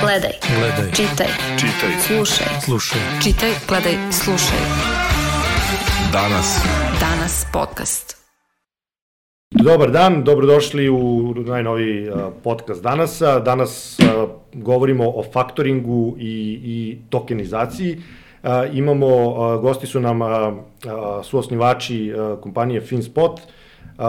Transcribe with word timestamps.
Gledaj. 0.00 0.32
Gledaj. 0.58 0.92
Čitaj. 0.92 1.26
Čitaj. 1.60 1.92
Slušaj. 2.06 2.46
Slušaj. 2.64 3.00
Čitaj, 3.22 3.50
gledaj, 3.68 3.96
slušaj. 4.12 4.58
Danas. 6.12 6.64
Danas 7.00 7.46
podcast. 7.52 8.16
Dobar 9.50 9.90
dan, 9.90 10.24
dobrodošli 10.24 10.88
u 10.88 11.34
najnoviji 11.36 12.08
uh, 12.08 12.16
podcast 12.44 12.82
danasa. 12.82 13.40
Danas 13.40 13.98
uh, 13.98 14.30
govorimo 14.52 15.04
o 15.08 15.24
faktoringu 15.32 16.16
i, 16.18 16.60
i 16.64 16.98
tokenizaciji. 17.10 17.96
Uh, 18.42 18.50
imamo, 18.72 19.06
uh, 19.06 19.60
gosti 19.60 19.86
su 19.86 20.00
nam 20.00 20.22
uh, 20.22 20.28
uh, 20.28 20.54
suosnivači 21.24 22.12
uh, 22.12 22.40
kompanije 22.40 22.80
FinSpot, 22.80 23.40
uh, 23.40 24.04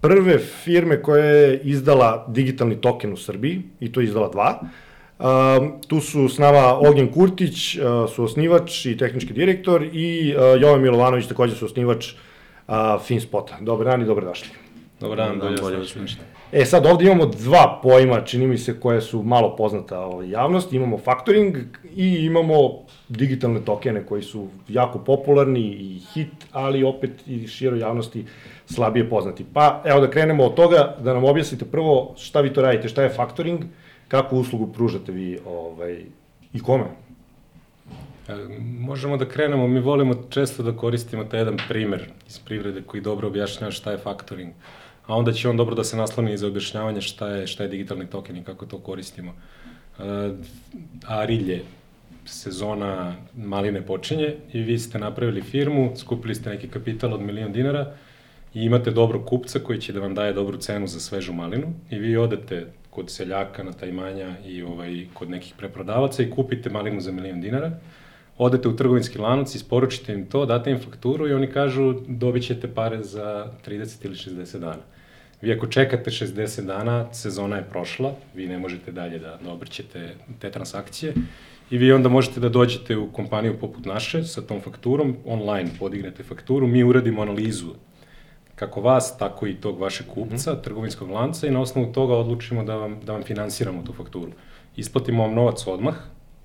prve 0.00 0.38
firme 0.38 1.02
koja 1.02 1.24
je 1.24 1.60
izdala 1.64 2.26
digitalni 2.28 2.80
token 2.80 3.12
u 3.12 3.16
Srbiji, 3.16 3.62
i 3.80 3.92
to 3.92 4.00
je 4.00 4.04
izdala 4.04 4.28
dva. 4.28 4.60
Uh, 5.22 5.28
tu 5.86 6.00
su 6.00 6.28
s 6.28 6.38
nama 6.38 6.78
Ognjen 6.78 7.12
Kurtić, 7.12 7.76
uh, 7.76 8.10
suosnivač 8.10 8.86
i 8.86 8.96
tehnički 8.96 9.32
direktor, 9.32 9.82
i 9.92 10.34
uh, 10.34 10.60
Jovan 10.60 10.82
Milovanović, 10.82 11.26
takođe 11.26 11.54
suosnivač 11.54 12.12
uh, 12.12 12.74
FinSpota. 13.06 13.58
Dobar 13.60 13.86
dan 13.86 14.02
i 14.02 14.04
dobrodošli. 14.04 14.48
Dobar 15.00 15.16
dan, 15.16 15.38
bolje, 15.38 15.62
bolje 15.62 15.76
vas. 15.76 15.94
E 16.52 16.64
sad 16.64 16.86
ovde 16.86 17.04
imamo 17.04 17.26
dva 17.26 17.80
pojma, 17.82 18.20
čini 18.20 18.46
mi 18.46 18.58
se, 18.58 18.80
koje 18.80 19.00
su 19.00 19.22
malo 19.22 19.56
poznata 19.56 20.00
ovaj, 20.00 20.30
javnosti. 20.30 20.76
Imamo 20.76 20.98
faktoring 20.98 21.56
i 21.96 22.08
imamo 22.08 22.56
digitalne 23.08 23.60
tokene 23.64 24.06
koji 24.06 24.22
su 24.22 24.48
jako 24.68 24.98
popularni 24.98 25.60
i 25.60 26.00
hit, 26.14 26.32
ali 26.52 26.84
opet 26.84 27.10
i 27.26 27.46
široj 27.46 27.78
javnosti 27.78 28.24
slabije 28.66 29.10
poznati. 29.10 29.44
Pa 29.54 29.82
evo 29.84 30.00
da 30.00 30.10
krenemo 30.10 30.44
od 30.44 30.54
toga, 30.54 30.96
da 31.00 31.14
nam 31.14 31.24
objasnite 31.24 31.64
prvo 31.64 32.14
šta 32.16 32.40
vi 32.40 32.52
to 32.52 32.62
radite, 32.62 32.88
šta 32.88 33.02
je 33.02 33.08
faktoring, 33.08 33.64
kakvu 34.12 34.40
uslugu 34.40 34.72
pružate 34.72 35.12
vi 35.12 35.38
ovaj, 35.46 36.02
i 36.52 36.60
kome? 36.60 36.84
E, 38.28 38.34
Možemo 38.60 39.16
da 39.16 39.28
krenemo, 39.28 39.66
mi 39.68 39.80
volimo 39.80 40.14
često 40.30 40.62
da 40.62 40.76
koristimo 40.76 41.24
taj 41.24 41.40
jedan 41.40 41.56
primer 41.68 42.04
iz 42.28 42.38
privrede 42.38 42.82
koji 42.86 43.02
dobro 43.02 43.28
objašnjava 43.28 43.72
šta 43.72 43.92
je 43.92 43.98
faktoring, 43.98 44.52
a 45.06 45.16
onda 45.16 45.32
će 45.32 45.48
on 45.48 45.56
dobro 45.56 45.74
da 45.74 45.84
se 45.84 45.96
nasloni 45.96 46.36
za 46.36 46.46
objašnjavanje 46.46 47.00
šta 47.00 47.28
je, 47.28 47.46
šta 47.46 47.62
je 47.62 47.68
digitalni 47.68 48.06
token 48.06 48.36
i 48.36 48.44
kako 48.44 48.66
to 48.66 48.78
koristimo. 48.78 49.32
E, 49.32 50.30
Arilje, 51.06 51.62
sezona 52.24 53.14
maline 53.36 53.82
počinje 53.82 54.34
i 54.52 54.60
vi 54.62 54.78
ste 54.78 54.98
napravili 54.98 55.42
firmu, 55.42 55.92
skupili 55.96 56.34
ste 56.34 56.50
neki 56.50 56.68
kapital 56.68 57.14
od 57.14 57.20
milion 57.20 57.52
dinara 57.52 57.94
i 58.54 58.64
imate 58.64 58.90
dobrog 58.90 59.24
kupca 59.24 59.58
koji 59.58 59.80
će 59.80 59.92
da 59.92 60.00
vam 60.00 60.14
daje 60.14 60.32
dobru 60.32 60.58
cenu 60.58 60.86
za 60.86 61.00
svežu 61.00 61.32
malinu 61.32 61.72
i 61.90 61.98
vi 61.98 62.16
odete 62.16 62.66
kod 62.92 63.10
seljaka 63.10 63.62
na 63.62 63.72
taj 63.72 63.92
manja 63.92 64.34
i 64.46 64.62
ovaj, 64.62 65.06
kod 65.14 65.30
nekih 65.30 65.54
preprodavaca 65.58 66.22
i 66.22 66.30
kupite 66.30 66.70
malinu 66.70 67.00
za 67.00 67.12
milion 67.12 67.40
dinara, 67.40 67.70
odete 68.38 68.68
u 68.68 68.76
trgovinski 68.76 69.18
lanac, 69.18 69.54
isporučite 69.54 70.12
im 70.12 70.26
to, 70.26 70.46
date 70.46 70.70
im 70.70 70.80
fakturu 70.80 71.28
i 71.28 71.32
oni 71.32 71.46
kažu 71.46 71.94
dobit 72.08 72.46
ćete 72.46 72.68
pare 72.74 73.02
za 73.02 73.46
30 73.66 74.04
ili 74.06 74.14
60 74.14 74.58
dana. 74.58 74.82
Vi 75.42 75.52
ako 75.52 75.66
čekate 75.66 76.10
60 76.10 76.66
dana, 76.66 77.14
sezona 77.14 77.56
je 77.56 77.64
prošla, 77.70 78.14
vi 78.34 78.46
ne 78.46 78.58
možete 78.58 78.92
dalje 78.92 79.18
da, 79.18 79.38
da 79.44 79.52
obrćete 79.52 80.14
te 80.38 80.50
transakcije 80.50 81.14
i 81.70 81.78
vi 81.78 81.92
onda 81.92 82.08
možete 82.08 82.40
da 82.40 82.48
dođete 82.48 82.96
u 82.96 83.12
kompaniju 83.12 83.58
poput 83.60 83.84
naše 83.84 84.22
sa 84.24 84.42
tom 84.42 84.60
fakturom, 84.60 85.16
online 85.24 85.70
podignete 85.78 86.22
fakturu, 86.22 86.66
mi 86.66 86.84
uradimo 86.84 87.22
analizu 87.22 87.72
kako 88.62 88.80
vas, 88.80 89.18
tako 89.18 89.46
i 89.46 89.54
tog 89.54 89.80
vašeg 89.80 90.06
kupca, 90.06 90.54
trgovinskog 90.62 91.10
lanca 91.10 91.46
i 91.46 91.50
na 91.50 91.60
osnovu 91.60 91.92
toga 91.92 92.14
odlučimo 92.14 92.64
da 92.64 92.76
vam, 92.76 93.00
da 93.04 93.12
vam 93.12 93.22
finansiramo 93.22 93.82
tu 93.82 93.92
fakturu. 93.92 94.32
Isplatimo 94.76 95.22
vam 95.22 95.34
novac 95.34 95.66
odmah, 95.66 95.94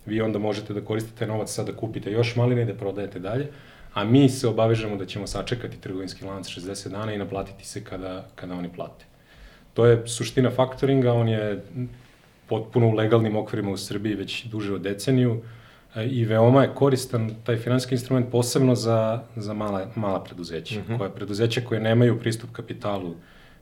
vi 0.06 0.22
onda 0.22 0.40
možete 0.40 0.73
da 0.73 0.82
koristite 0.82 1.28
novac 1.28 1.52
sad 1.54 1.66
da 1.66 1.76
kupite 1.78 2.12
još 2.12 2.36
maline 2.36 2.62
i 2.62 2.66
da 2.66 2.73
prodajete 2.73 3.20
dalje, 3.20 3.52
a 3.94 4.04
mi 4.04 4.30
se 4.30 4.48
obavežemo 4.48 4.98
da 4.98 5.06
ćemo 5.06 5.28
sačekati 5.28 5.78
trgovinski 5.82 6.26
lanac 6.26 6.45
60 6.45 6.89
dana 6.89 7.14
i 7.14 7.17
naplatiti 7.17 7.66
se 7.66 7.83
kada, 7.83 8.26
kada 8.36 8.54
oni 8.54 8.70
plate. 8.70 9.06
To 9.73 9.86
je 9.86 10.08
suština 10.08 10.50
faktoringa, 10.52 11.14
on 11.14 11.30
je 11.30 11.64
potpuno 12.48 12.88
u 12.88 12.95
legalnim 12.95 13.36
okvirima 13.36 13.72
u 13.72 13.77
Srbiji 13.77 14.16
već 14.16 14.45
duže 14.45 14.73
od 14.73 14.82
deceniju 14.82 15.38
e, 15.38 15.42
i 15.95 16.25
veoma 16.25 16.64
je 16.64 16.73
koristan 16.75 17.31
taj 17.43 17.58
finansijski 17.58 17.95
instrument 17.95 18.31
posebno 18.31 18.75
za, 18.75 19.23
za 19.36 19.53
mala, 19.53 19.87
mala 19.95 20.23
preduzeća, 20.23 20.80
mm 20.80 20.83
-hmm. 20.83 20.98
koja 20.98 21.09
preduzeća 21.09 21.61
koje 21.61 21.80
nemaju 21.80 22.20
pristup 22.20 22.49
kapitalu 22.52 23.15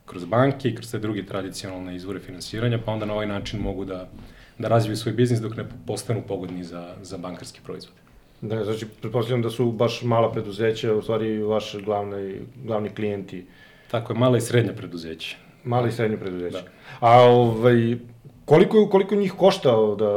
kroz 0.05 0.25
banke 0.25 0.69
i 0.69 0.75
kroz 0.75 0.91
te 0.91 0.99
druge 0.99 1.25
tradicionalne 1.25 1.95
izvore 1.95 2.19
finansiranja, 2.19 2.79
pa 2.85 2.91
onda 2.91 3.05
na 3.05 3.13
ovaj 3.13 3.27
način 3.27 3.59
mogu 3.59 3.85
da, 3.85 4.09
da 4.57 4.67
razviju 4.67 4.95
svoj 4.97 5.13
biznis 5.13 5.39
dok 5.39 5.57
ne 5.57 5.65
postanu 5.87 6.23
pogodni 6.27 6.63
za, 6.63 6.95
za 7.01 7.17
bankarski 7.17 7.59
proizvod. 7.63 7.93
Da, 8.41 8.63
znači, 8.63 8.85
pretpostavljam 9.01 9.41
da 9.41 9.49
su 9.49 9.71
baš 9.71 10.01
mala 10.01 10.31
preduzeća, 10.31 10.93
u 10.93 11.01
stvari 11.01 11.43
vaši 11.43 11.81
glavni, 11.81 12.35
glavni 12.63 12.89
klijenti, 12.89 13.45
Tako 13.91 14.13
je, 14.13 14.19
mala 14.19 14.37
i 14.37 14.41
srednja 14.41 14.73
preduzeća. 14.73 15.37
mali 15.63 15.89
i 15.89 15.91
srednji 15.91 16.17
preduzeća. 16.17 16.61
Da. 16.61 16.67
A 16.99 17.21
ovaj, 17.21 17.97
koliko, 18.45 18.87
koliko 18.89 19.15
njih 19.15 19.33
košta 19.33 19.71
da 19.99 20.11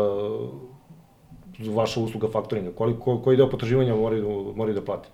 vaša 1.59 2.01
usluga 2.01 2.29
faktoringa? 2.33 2.71
Koliko, 2.73 3.19
koji 3.23 3.37
deo 3.37 3.51
potraživanja 3.51 3.95
moraju, 3.95 4.53
moraju 4.57 4.75
da 4.75 4.85
plate? 4.85 5.09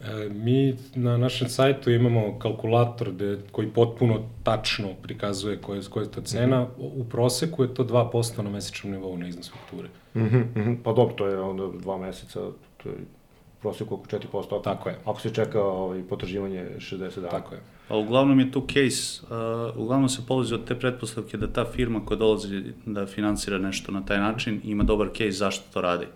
E, 0.00 0.28
mi 0.28 0.76
na 0.94 1.16
našem 1.16 1.48
sajtu 1.48 1.90
imamo 1.90 2.38
kalkulator 2.38 3.12
de, 3.12 3.38
koji 3.52 3.68
potpuno 3.68 4.20
tačno 4.42 4.88
prikazuje 5.02 5.56
koja 5.56 5.76
je, 5.76 5.82
koja 5.90 6.04
je 6.04 6.10
to 6.10 6.20
cena. 6.20 6.62
Mhm. 6.62 6.86
U 7.00 7.04
proseku 7.04 7.62
je 7.62 7.74
to 7.74 7.84
2% 7.84 8.42
na 8.42 8.50
mesečnom 8.50 8.92
nivou 8.92 9.18
na 9.18 9.28
iznos 9.28 9.52
fakture. 9.52 9.88
Mhm, 10.16 10.40
mhm. 10.56 10.74
Pa 10.84 10.92
dobro, 10.92 11.14
to 11.14 11.26
je 11.26 11.40
onda 11.40 11.78
dva 11.78 11.98
meseca, 11.98 12.40
to 12.82 12.88
je 12.88 12.94
u 12.94 13.60
prosjeku 13.62 13.94
oko 13.94 14.06
4%. 14.06 14.46
Ako, 14.46 14.58
Tako 14.58 14.88
je. 14.88 14.98
Ako 15.04 15.20
se 15.20 15.34
čeka 15.34 15.62
ovaj, 15.62 16.02
potraživanje 16.02 16.66
60 16.78 17.14
dana. 17.16 17.28
Tako 17.28 17.54
je. 17.54 17.60
A 17.88 17.96
uglavnom 17.96 18.40
je 18.40 18.52
tu 18.52 18.66
case, 18.66 19.22
uh, 19.22 19.76
uglavnom 19.76 20.08
se 20.08 20.26
polazi 20.26 20.54
od 20.54 20.64
te 20.64 20.78
pretpostavke 20.78 21.36
da 21.36 21.52
ta 21.52 21.64
firma 21.64 22.04
koja 22.06 22.18
dolazi 22.18 22.62
da 22.86 23.06
finansira 23.06 23.58
nešto 23.58 23.92
na 23.92 24.04
taj 24.04 24.18
način 24.18 24.60
ima 24.64 24.84
dobar 24.84 25.08
case 25.08 25.30
zašto 25.30 25.64
to 25.72 25.80
radi. 25.80 26.06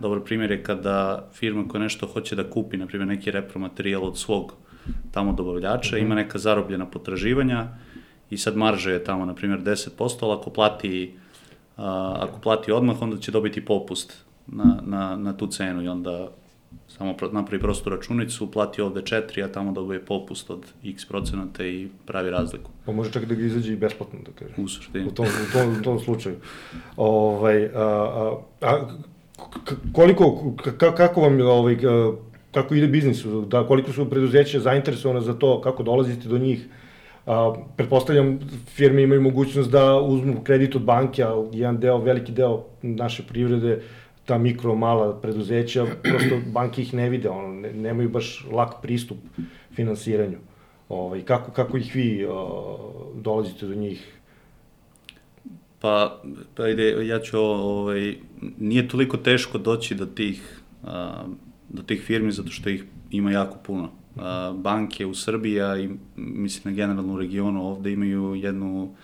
Dobar 0.00 0.20
primjer 0.20 0.50
je 0.50 0.62
kada 0.62 1.28
firma 1.32 1.68
koja 1.68 1.82
nešto 1.82 2.06
hoće 2.06 2.36
da 2.36 2.50
kupi, 2.50 2.76
na 2.76 2.86
primjer 2.86 3.08
neki 3.08 3.30
repromaterijal 3.30 4.04
od 4.04 4.18
svog 4.18 4.52
tamo 5.12 5.32
dobavljača, 5.32 5.98
ima 5.98 6.14
neka 6.14 6.38
zarobljena 6.38 6.86
potraživanja 6.86 7.68
i 8.30 8.38
sad 8.38 8.56
marža 8.56 8.90
je 8.90 9.04
tamo, 9.04 9.24
na 9.24 9.34
primjer, 9.34 9.60
10%, 9.60 10.16
ali 10.20 10.32
ako 10.32 10.50
plati, 10.50 11.14
uh, 11.76 11.84
ako 12.20 12.40
plati 12.40 12.72
odmah, 12.72 13.02
onda 13.02 13.16
će 13.18 13.32
dobiti 13.32 13.64
popust 13.64 14.24
na, 14.46 14.78
na, 14.86 15.16
na 15.16 15.36
tu 15.36 15.46
cenu 15.46 15.82
i 15.82 15.88
onda 15.88 16.28
samo 16.88 17.14
napravi 17.32 17.62
prostu 17.62 17.90
računicu, 17.90 18.50
plati 18.50 18.82
ovde 18.82 19.00
4, 19.00 19.44
a 19.44 19.52
tamo 19.52 19.72
dobije 19.72 20.04
popust 20.04 20.50
od 20.50 20.66
x 20.84 21.04
procenata 21.04 21.66
i 21.66 21.88
pravi 22.06 22.30
razliku. 22.30 22.70
Pa 22.86 22.92
može 22.92 23.12
čak 23.12 23.24
da 23.24 23.34
ga 23.34 23.44
izađe 23.44 23.72
i 23.72 23.76
besplatno, 23.76 24.18
da 24.26 24.32
kažem. 24.32 24.64
U 24.64 24.68
suštini. 24.68 25.06
U 25.06 25.10
tom, 25.10 25.26
u 25.26 25.52
tom, 25.52 25.80
u 25.80 25.82
tom 25.82 26.00
slučaju. 26.00 26.36
Ovaj, 26.96 27.64
a, 27.64 27.80
a, 27.80 28.38
a 28.60 28.88
koliko, 29.92 30.54
ka, 30.78 30.94
kako 30.94 31.20
vam 31.20 31.40
ovaj, 31.40 31.76
kako 32.56 32.74
ide 32.74 32.86
biznis, 32.86 33.24
da, 33.24 33.66
koliko 33.66 33.92
su 33.92 34.10
preduzeća 34.10 34.60
zainteresovane 34.60 35.20
za 35.20 35.34
to, 35.34 35.60
kako 35.60 35.82
dolazite 35.82 36.28
do 36.28 36.38
njih, 36.38 36.66
a, 37.26 37.54
pretpostavljam 37.76 38.38
firme 38.66 39.02
imaju 39.02 39.20
mogućnost 39.22 39.70
da 39.70 40.00
uzmu 40.00 40.40
kredit 40.44 40.76
od 40.76 40.82
banke, 40.82 41.24
a 41.24 41.44
jedan 41.52 41.80
deo, 41.80 41.98
veliki 41.98 42.32
deo 42.32 42.64
naše 42.82 43.22
privrede, 43.22 43.82
ta 44.26 44.38
mikro, 44.38 44.74
mala 44.74 45.20
preduzeća, 45.20 45.86
prosto 46.02 46.40
banke 46.52 46.82
ih 46.82 46.94
ne 46.94 47.08
vide, 47.10 47.28
ono, 47.28 47.48
ne, 47.48 47.72
nemaju 47.72 48.08
baš 48.08 48.46
lak 48.52 48.82
pristup 48.82 49.18
finansiranju. 49.74 50.38
Ovaj, 50.88 51.22
kako, 51.22 51.50
kako 51.50 51.76
ih 51.76 51.94
vi 51.94 52.26
a, 52.30 52.46
dolazite 53.14 53.66
do 53.66 53.74
njih? 53.74 54.12
Pa, 55.80 56.22
pa 56.54 56.68
ide, 56.68 57.06
ja 57.06 57.20
ću, 57.20 57.38
ovaj, 57.38 58.16
nije 58.58 58.88
toliko 58.88 59.16
teško 59.16 59.58
doći 59.58 59.94
do 59.94 60.06
tih, 60.06 60.60
a, 60.84 61.24
do 61.68 61.82
tih 61.82 62.02
firmi 62.02 62.32
zato 62.32 62.50
što 62.50 62.70
ih 62.70 62.84
ima 63.10 63.30
jako 63.30 63.58
puno. 63.62 63.90
A, 64.16 64.54
banke 64.56 65.06
u 65.06 65.14
Srbiji, 65.14 65.60
a 65.60 65.76
i 65.78 65.90
mislim 66.16 66.74
na 66.74 66.76
generalno 66.76 67.18
regionu 67.18 67.66
ovde 67.66 67.92
imaju 67.92 68.34
jednu 68.34 68.94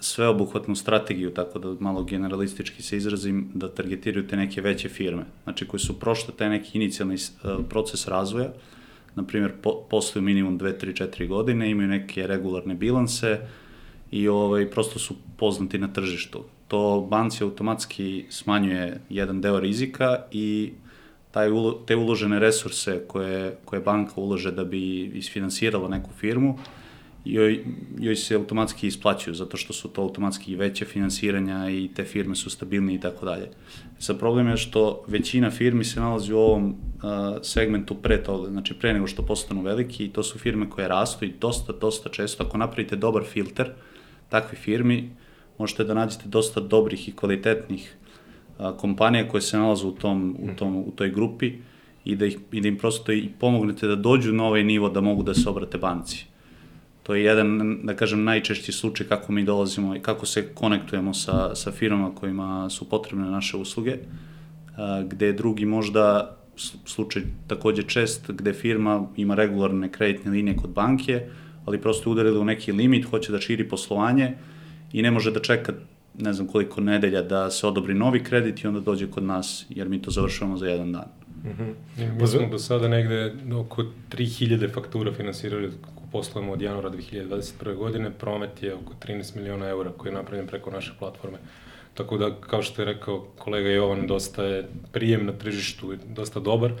sveobuhvatnu 0.00 0.74
strategiju, 0.74 1.30
tako 1.34 1.58
da 1.58 1.76
malo 1.80 2.04
generalistički 2.04 2.82
se 2.82 2.96
izrazim, 2.96 3.50
da 3.54 3.68
targetiraju 3.68 4.26
te 4.26 4.36
neke 4.36 4.60
veće 4.60 4.88
firme, 4.88 5.24
znači 5.44 5.68
koje 5.68 5.80
su 5.80 6.00
prošle 6.00 6.34
taj 6.36 6.48
neki 6.48 6.78
inicijalni 6.78 7.14
uh, 7.14 7.64
proces 7.68 8.08
razvoja, 8.08 8.52
na 9.14 9.26
primjer 9.26 9.52
po, 9.62 9.86
posluju 9.90 10.24
minimum 10.24 10.58
2, 10.58 10.84
3, 10.84 11.08
4 11.16 11.28
godine, 11.28 11.70
imaju 11.70 11.88
neke 11.88 12.26
regularne 12.26 12.74
bilanse 12.74 13.40
i 14.10 14.28
ovaj, 14.28 14.70
prosto 14.70 14.98
su 14.98 15.14
poznati 15.36 15.78
na 15.78 15.92
tržištu. 15.92 16.44
To 16.68 17.06
banci 17.10 17.44
automatski 17.44 18.26
smanjuje 18.30 19.00
jedan 19.08 19.40
deo 19.40 19.60
rizika 19.60 20.16
i 20.32 20.72
taj, 21.30 21.48
te 21.86 21.96
uložene 21.96 22.38
resurse 22.38 23.04
koje, 23.08 23.56
koje 23.64 23.80
banka 23.80 24.12
ulože 24.16 24.52
da 24.52 24.64
bi 24.64 25.04
isfinansirala 25.04 25.88
neku 25.88 26.10
firmu, 26.18 26.58
joj, 27.24 27.64
joj 27.98 28.16
se 28.16 28.34
automatski 28.34 28.86
isplaćuju, 28.86 29.34
zato 29.34 29.56
što 29.56 29.72
su 29.72 29.88
to 29.88 30.02
automatski 30.02 30.56
veće 30.56 30.84
finansiranja 30.84 31.70
i 31.70 31.88
te 31.94 32.04
firme 32.04 32.34
su 32.34 32.50
stabilnije 32.50 32.96
i 32.96 33.00
tako 33.00 33.26
dalje. 33.26 33.50
Sa 33.98 34.14
problem 34.14 34.48
je 34.48 34.56
što 34.56 35.04
većina 35.06 35.50
firmi 35.50 35.84
se 35.84 36.00
nalazi 36.00 36.32
u 36.32 36.38
ovom 36.38 36.68
uh, 36.68 36.74
segmentu 37.42 37.94
pre 37.94 38.22
toga, 38.22 38.50
znači 38.50 38.74
pre 38.74 38.92
nego 38.92 39.06
što 39.06 39.22
postanu 39.22 39.62
veliki 39.62 40.04
i 40.04 40.08
to 40.08 40.22
su 40.22 40.38
firme 40.38 40.70
koje 40.70 40.88
rastu 40.88 41.24
i 41.24 41.32
dosta, 41.40 41.72
dosta 41.72 42.08
često, 42.08 42.44
ako 42.44 42.58
napravite 42.58 42.96
dobar 42.96 43.24
filter 43.24 43.72
takvi 44.28 44.58
firmi, 44.58 45.10
možete 45.58 45.84
da 45.84 45.94
nađete 45.94 46.28
dosta 46.28 46.60
dobrih 46.60 47.08
i 47.08 47.12
kvalitetnih 47.12 47.96
a, 48.58 48.72
kompanija 48.76 49.28
koje 49.28 49.40
se 49.40 49.58
nalaze 49.58 49.86
u, 49.86 49.92
tom, 49.92 50.36
u, 50.40 50.56
tom, 50.56 50.76
u 50.76 50.92
toj 50.96 51.10
grupi 51.10 51.52
i 52.04 52.16
da, 52.16 52.26
ih, 52.26 52.38
i 52.52 52.60
da 52.60 52.68
im 52.68 52.78
prosto 52.78 53.12
i 53.12 53.28
pomognete 53.40 53.86
da 53.86 53.96
dođu 53.96 54.32
na 54.32 54.44
ovaj 54.44 54.64
nivo 54.64 54.88
da 54.88 55.00
mogu 55.00 55.22
da 55.22 55.34
se 55.34 55.48
obrate 55.48 55.78
banci. 55.78 56.29
To 57.10 57.14
je 57.14 57.24
jedan, 57.24 57.78
da 57.82 57.94
kažem, 57.96 58.24
najčešći 58.24 58.72
slučaj 58.72 59.06
kako 59.06 59.32
mi 59.32 59.44
dolazimo 59.44 59.96
i 59.96 60.00
kako 60.00 60.26
se 60.26 60.54
konektujemo 60.54 61.14
sa, 61.14 61.54
sa 61.54 61.72
firmama 61.72 62.14
kojima 62.14 62.70
su 62.70 62.88
potrebne 62.88 63.30
naše 63.30 63.56
usluge, 63.56 63.96
gde 65.08 65.26
je 65.26 65.32
drugi 65.32 65.64
možda 65.66 66.36
slučaj 66.84 67.22
takođe 67.46 67.82
čest, 67.82 68.30
gde 68.30 68.52
firma 68.52 69.08
ima 69.16 69.34
regularne 69.34 69.92
kreditne 69.92 70.30
linije 70.30 70.56
kod 70.56 70.70
banke, 70.70 71.26
ali 71.64 71.80
prosto 71.80 72.10
udarili 72.10 72.38
u 72.38 72.44
neki 72.44 72.72
limit, 72.72 73.04
hoće 73.04 73.32
da 73.32 73.40
širi 73.40 73.68
poslovanje 73.68 74.32
i 74.92 75.02
ne 75.02 75.10
može 75.10 75.30
da 75.30 75.40
čeka 75.40 75.72
ne 76.18 76.32
znam 76.32 76.46
koliko 76.46 76.80
nedelja 76.80 77.22
da 77.22 77.50
se 77.50 77.66
odobri 77.66 77.94
novi 77.94 78.24
kredit 78.24 78.64
i 78.64 78.66
onda 78.66 78.80
dođe 78.80 79.10
kod 79.10 79.22
nas, 79.22 79.66
jer 79.68 79.88
mi 79.88 80.02
to 80.02 80.10
završavamo 80.10 80.56
za 80.56 80.66
jedan 80.66 80.92
dan. 80.92 81.08
Mm 81.44 81.48
-hmm. 81.48 82.20
Mi 82.20 82.26
smo 82.26 82.48
do 82.48 82.58
sada 82.58 82.88
negde 82.88 83.34
oko 83.54 83.84
3000 84.10 84.74
faktura 84.74 85.12
finansirali 85.12 85.70
poslujemo 86.12 86.52
od 86.52 86.62
januara 86.62 86.90
2021. 86.90 87.74
godine, 87.74 88.10
promet 88.10 88.62
je 88.62 88.74
oko 88.74 88.94
13 89.06 89.36
miliona 89.36 89.68
eura 89.68 89.90
koji 89.96 90.10
je 90.10 90.14
napravljen 90.14 90.46
preko 90.46 90.70
naše 90.70 90.92
platforme. 90.98 91.38
Tako 91.94 92.18
da, 92.18 92.40
kao 92.40 92.62
što 92.62 92.82
je 92.82 92.86
rekao 92.86 93.26
kolega 93.38 93.68
Jovan, 93.68 94.06
dosta 94.06 94.44
je 94.44 94.68
prijem 94.92 95.26
na 95.26 95.32
tržištu, 95.32 95.94
dosta 96.06 96.40
dobar 96.40 96.72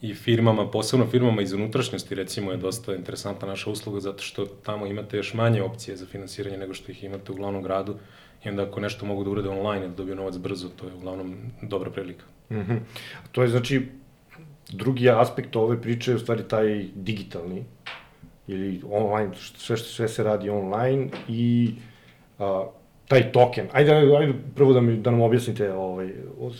i 0.00 0.14
firmama, 0.14 0.70
posebno 0.70 1.06
firmama 1.06 1.42
iz 1.42 1.52
unutrašnjosti 1.52 2.14
recimo 2.14 2.50
je 2.50 2.56
dosta 2.56 2.94
interesantna 2.94 3.48
naša 3.48 3.70
usluga 3.70 4.00
zato 4.00 4.22
što 4.22 4.46
tamo 4.46 4.86
imate 4.86 5.16
još 5.16 5.34
manje 5.34 5.62
opcije 5.62 5.96
za 5.96 6.06
finansiranje 6.06 6.56
nego 6.56 6.74
što 6.74 6.92
ih 6.92 7.04
imate 7.04 7.32
u 7.32 7.34
glavnom 7.34 7.62
gradu 7.62 7.96
i 8.44 8.48
onda 8.48 8.62
ako 8.62 8.80
nešto 8.80 9.06
mogu 9.06 9.24
da 9.24 9.30
urede 9.30 9.48
online 9.48 9.84
ili 9.84 9.94
dobiju 9.96 10.16
novac 10.16 10.36
brzo, 10.36 10.68
to 10.68 10.86
je 10.86 10.94
uglavnom 10.94 11.36
dobra 11.62 11.90
prilika. 11.90 12.24
Mm 12.50 12.56
-hmm. 12.56 12.78
To 13.32 13.42
je 13.42 13.48
znači 13.48 13.86
drugi 14.72 15.10
aspekt 15.10 15.56
ove 15.56 15.82
priče 15.82 16.10
je 16.10 16.14
u 16.14 16.18
stvari 16.18 16.42
taj 16.48 16.84
digitalni 16.94 17.64
ili 18.50 18.82
online, 18.90 19.30
sve, 19.56 19.76
sve 19.76 20.08
se 20.08 20.22
radi 20.22 20.50
online 20.50 21.08
i 21.28 21.70
a, 22.38 22.66
taj 23.08 23.32
token. 23.32 23.66
Ajde, 23.72 23.92
ajde, 23.92 24.34
prvo 24.54 24.72
da, 24.72 24.80
mi, 24.80 24.96
da 24.96 25.10
nam 25.10 25.20
objasnite 25.20 25.72
ovaj, 25.72 26.12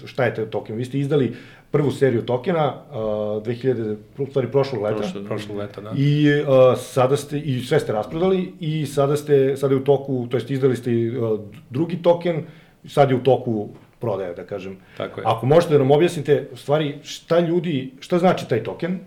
šta 0.04 0.24
je 0.24 0.34
taj 0.34 0.46
token. 0.50 0.76
Vi 0.76 0.84
ste 0.84 0.98
izdali 0.98 1.34
prvu 1.70 1.90
seriju 1.90 2.22
tokena 2.26 2.74
uh, 2.90 2.96
2000, 2.96 3.96
u 4.18 4.26
stvari 4.26 4.50
prošlog 4.50 4.82
leta. 4.82 4.96
Prošlo, 4.96 5.22
prošlog 5.24 5.58
leta, 5.58 5.80
da. 5.80 5.92
I 5.96 6.42
uh, 6.42 6.78
sada 6.78 7.16
ste, 7.16 7.38
i 7.38 7.60
sve 7.60 7.80
ste 7.80 7.92
rasprodali 7.92 8.52
i 8.60 8.86
sada 8.86 9.16
ste, 9.16 9.56
sada 9.56 9.74
je 9.74 9.80
u 9.80 9.84
toku, 9.84 10.26
to 10.30 10.36
jest 10.36 10.50
izdali 10.50 10.76
ste 10.76 10.90
uh, 10.90 11.40
drugi 11.70 12.02
token, 12.02 12.42
sad 12.88 13.10
je 13.10 13.16
u 13.16 13.22
toku 13.22 13.68
prodaja, 14.00 14.34
da 14.34 14.44
kažem. 14.46 14.76
Tako 14.96 15.20
je. 15.20 15.24
Ako 15.26 15.46
možete 15.46 15.72
da 15.72 15.78
nam 15.78 15.90
objasnite, 15.90 16.48
u 16.52 16.56
stvari, 16.56 16.98
šta 17.02 17.40
ljudi, 17.40 17.92
šta 18.00 18.18
znači 18.18 18.48
taj 18.48 18.62
token 18.62 18.98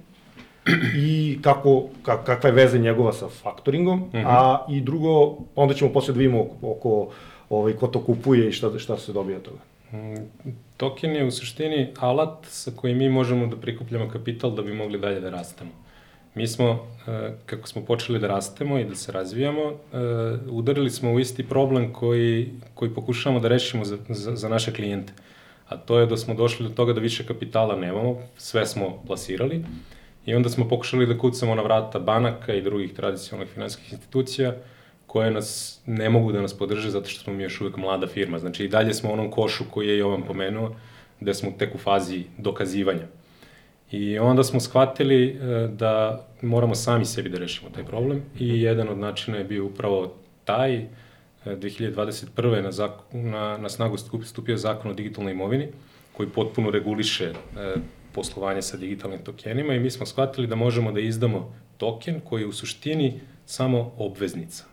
i 0.96 1.40
kako, 1.42 1.84
kak, 2.04 2.26
kakva 2.26 2.50
je 2.50 2.56
veza 2.56 2.78
njegova 2.78 3.14
sa 3.14 3.28
faktoringom, 3.28 4.00
mm 4.00 4.10
-hmm. 4.14 4.26
a 4.28 4.66
i 4.70 4.82
drugo, 4.82 5.38
onda 5.56 5.74
ćemo 5.74 5.94
posle 5.94 6.14
da 6.14 6.18
vidimo 6.18 6.42
oko, 6.42 6.72
oko 6.72 7.10
ovaj, 7.50 7.74
ko 7.74 7.88
to 7.88 8.02
kupuje 8.04 8.50
i 8.50 8.52
šta, 8.52 8.80
šta 8.80 8.98
se 8.98 9.14
dobija 9.14 9.38
od 9.38 9.44
toga. 9.44 9.60
Mm, 9.94 10.52
token 10.78 11.16
je 11.16 11.26
u 11.26 11.32
suštini 11.32 11.88
alat 12.00 12.46
sa 12.46 12.72
kojim 12.76 12.98
mi 12.98 13.10
možemo 13.10 13.48
da 13.48 13.58
prikupljamo 13.58 14.10
kapital 14.10 14.52
da 14.52 14.62
bi 14.62 14.74
mogli 14.74 15.00
dalje 15.00 15.20
da 15.20 15.30
rastemo. 15.30 15.72
Mi 16.36 16.48
smo, 16.48 16.88
e, 17.08 17.32
kako 17.46 17.68
smo 17.68 17.82
počeli 17.86 18.20
da 18.20 18.28
rastemo 18.28 18.80
i 18.80 18.86
da 18.86 18.96
se 18.96 19.12
razvijamo, 19.12 19.62
e, 19.62 19.98
udarili 20.50 20.90
smo 20.90 21.12
u 21.12 21.20
isti 21.20 21.44
problem 21.50 21.94
koji, 21.94 22.50
koji 22.74 22.94
pokušavamo 22.94 23.40
da 23.40 23.48
rešimo 23.48 23.86
za, 23.86 23.98
za, 24.10 24.36
za 24.36 24.50
naše 24.50 24.74
klijente. 24.74 25.14
A 25.68 25.78
to 25.78 26.00
je 26.00 26.06
da 26.06 26.18
smo 26.18 26.34
došli 26.34 26.68
do 26.68 26.76
toga 26.76 26.94
da 26.94 27.02
više 27.02 27.26
kapitala 27.26 27.76
nemamo, 27.76 28.18
sve 28.38 28.66
smo 28.66 29.04
plasirali 29.08 29.64
i 30.26 30.36
onda 30.36 30.50
smo 30.50 30.68
pokušali 30.68 31.06
da 31.06 31.18
kucamo 31.18 31.56
na 31.56 31.62
vrata 31.62 32.00
banaka 32.00 32.54
i 32.54 32.62
drugih 32.62 32.94
tradicionalnih 32.94 33.54
finansijskih 33.54 33.94
institucija, 33.94 34.54
koje 35.08 35.32
nas 35.32 35.80
ne 35.86 36.10
mogu 36.10 36.32
da 36.32 36.42
nas 36.42 36.58
podrže 36.58 36.90
zato 36.90 37.10
što 37.10 37.24
smo 37.24 37.34
mi 37.34 37.44
još 37.44 37.62
uvek 37.62 37.78
mlada 37.78 38.08
firma. 38.08 38.40
Znači 38.40 38.66
i 38.66 38.68
dalje 38.68 38.94
smo 38.94 39.10
u 39.10 39.14
onom 39.14 39.32
košu 39.32 39.64
koji 39.72 39.88
je 39.88 39.98
Jovan 39.98 40.24
pomenuo, 40.24 40.76
gde 41.20 41.34
smo 41.34 41.52
tek 41.52 41.76
u 41.76 41.78
fazi 41.78 42.24
dokazivanja. 42.38 43.08
I 43.92 44.20
onda 44.20 44.44
smo 44.44 44.60
shvatili 44.60 45.26
e, 45.26 45.68
da 45.68 46.26
moramo 46.42 46.76
sami 46.76 47.06
sebi 47.06 47.30
da 47.30 47.38
rešimo 47.38 47.70
taj 47.70 47.84
problem 47.84 48.22
i 48.40 48.62
jedan 48.62 48.90
od 48.90 48.98
načina 48.98 49.38
je 49.38 49.44
bio 49.44 49.66
upravo 49.66 50.16
taj, 50.46 50.88
2021. 51.46 52.58
E, 52.58 52.62
na, 52.62 52.72
zakon, 52.72 53.30
na, 53.30 53.58
na 53.58 53.70
snagu 53.70 53.98
stupio 54.24 54.58
zakon 54.58 54.92
o 54.92 54.94
digitalnoj 54.94 55.34
imovini, 55.34 55.68
koji 56.14 56.30
potpuno 56.30 56.72
reguliše 56.72 57.26
e, 57.26 57.34
poslovanje 58.14 58.62
sa 58.62 58.78
digitalnim 58.78 59.20
tokenima 59.24 59.74
i 59.74 59.80
mi 59.80 59.92
smo 59.92 60.06
shvatili 60.06 60.48
da 60.48 60.56
možemo 60.56 60.92
da 60.92 61.00
izdamo 61.00 61.54
token 61.78 62.22
koji 62.24 62.42
je 62.42 62.48
u 62.48 62.54
suštini 62.54 63.20
samo 63.46 63.92
obveznica. 63.98 64.66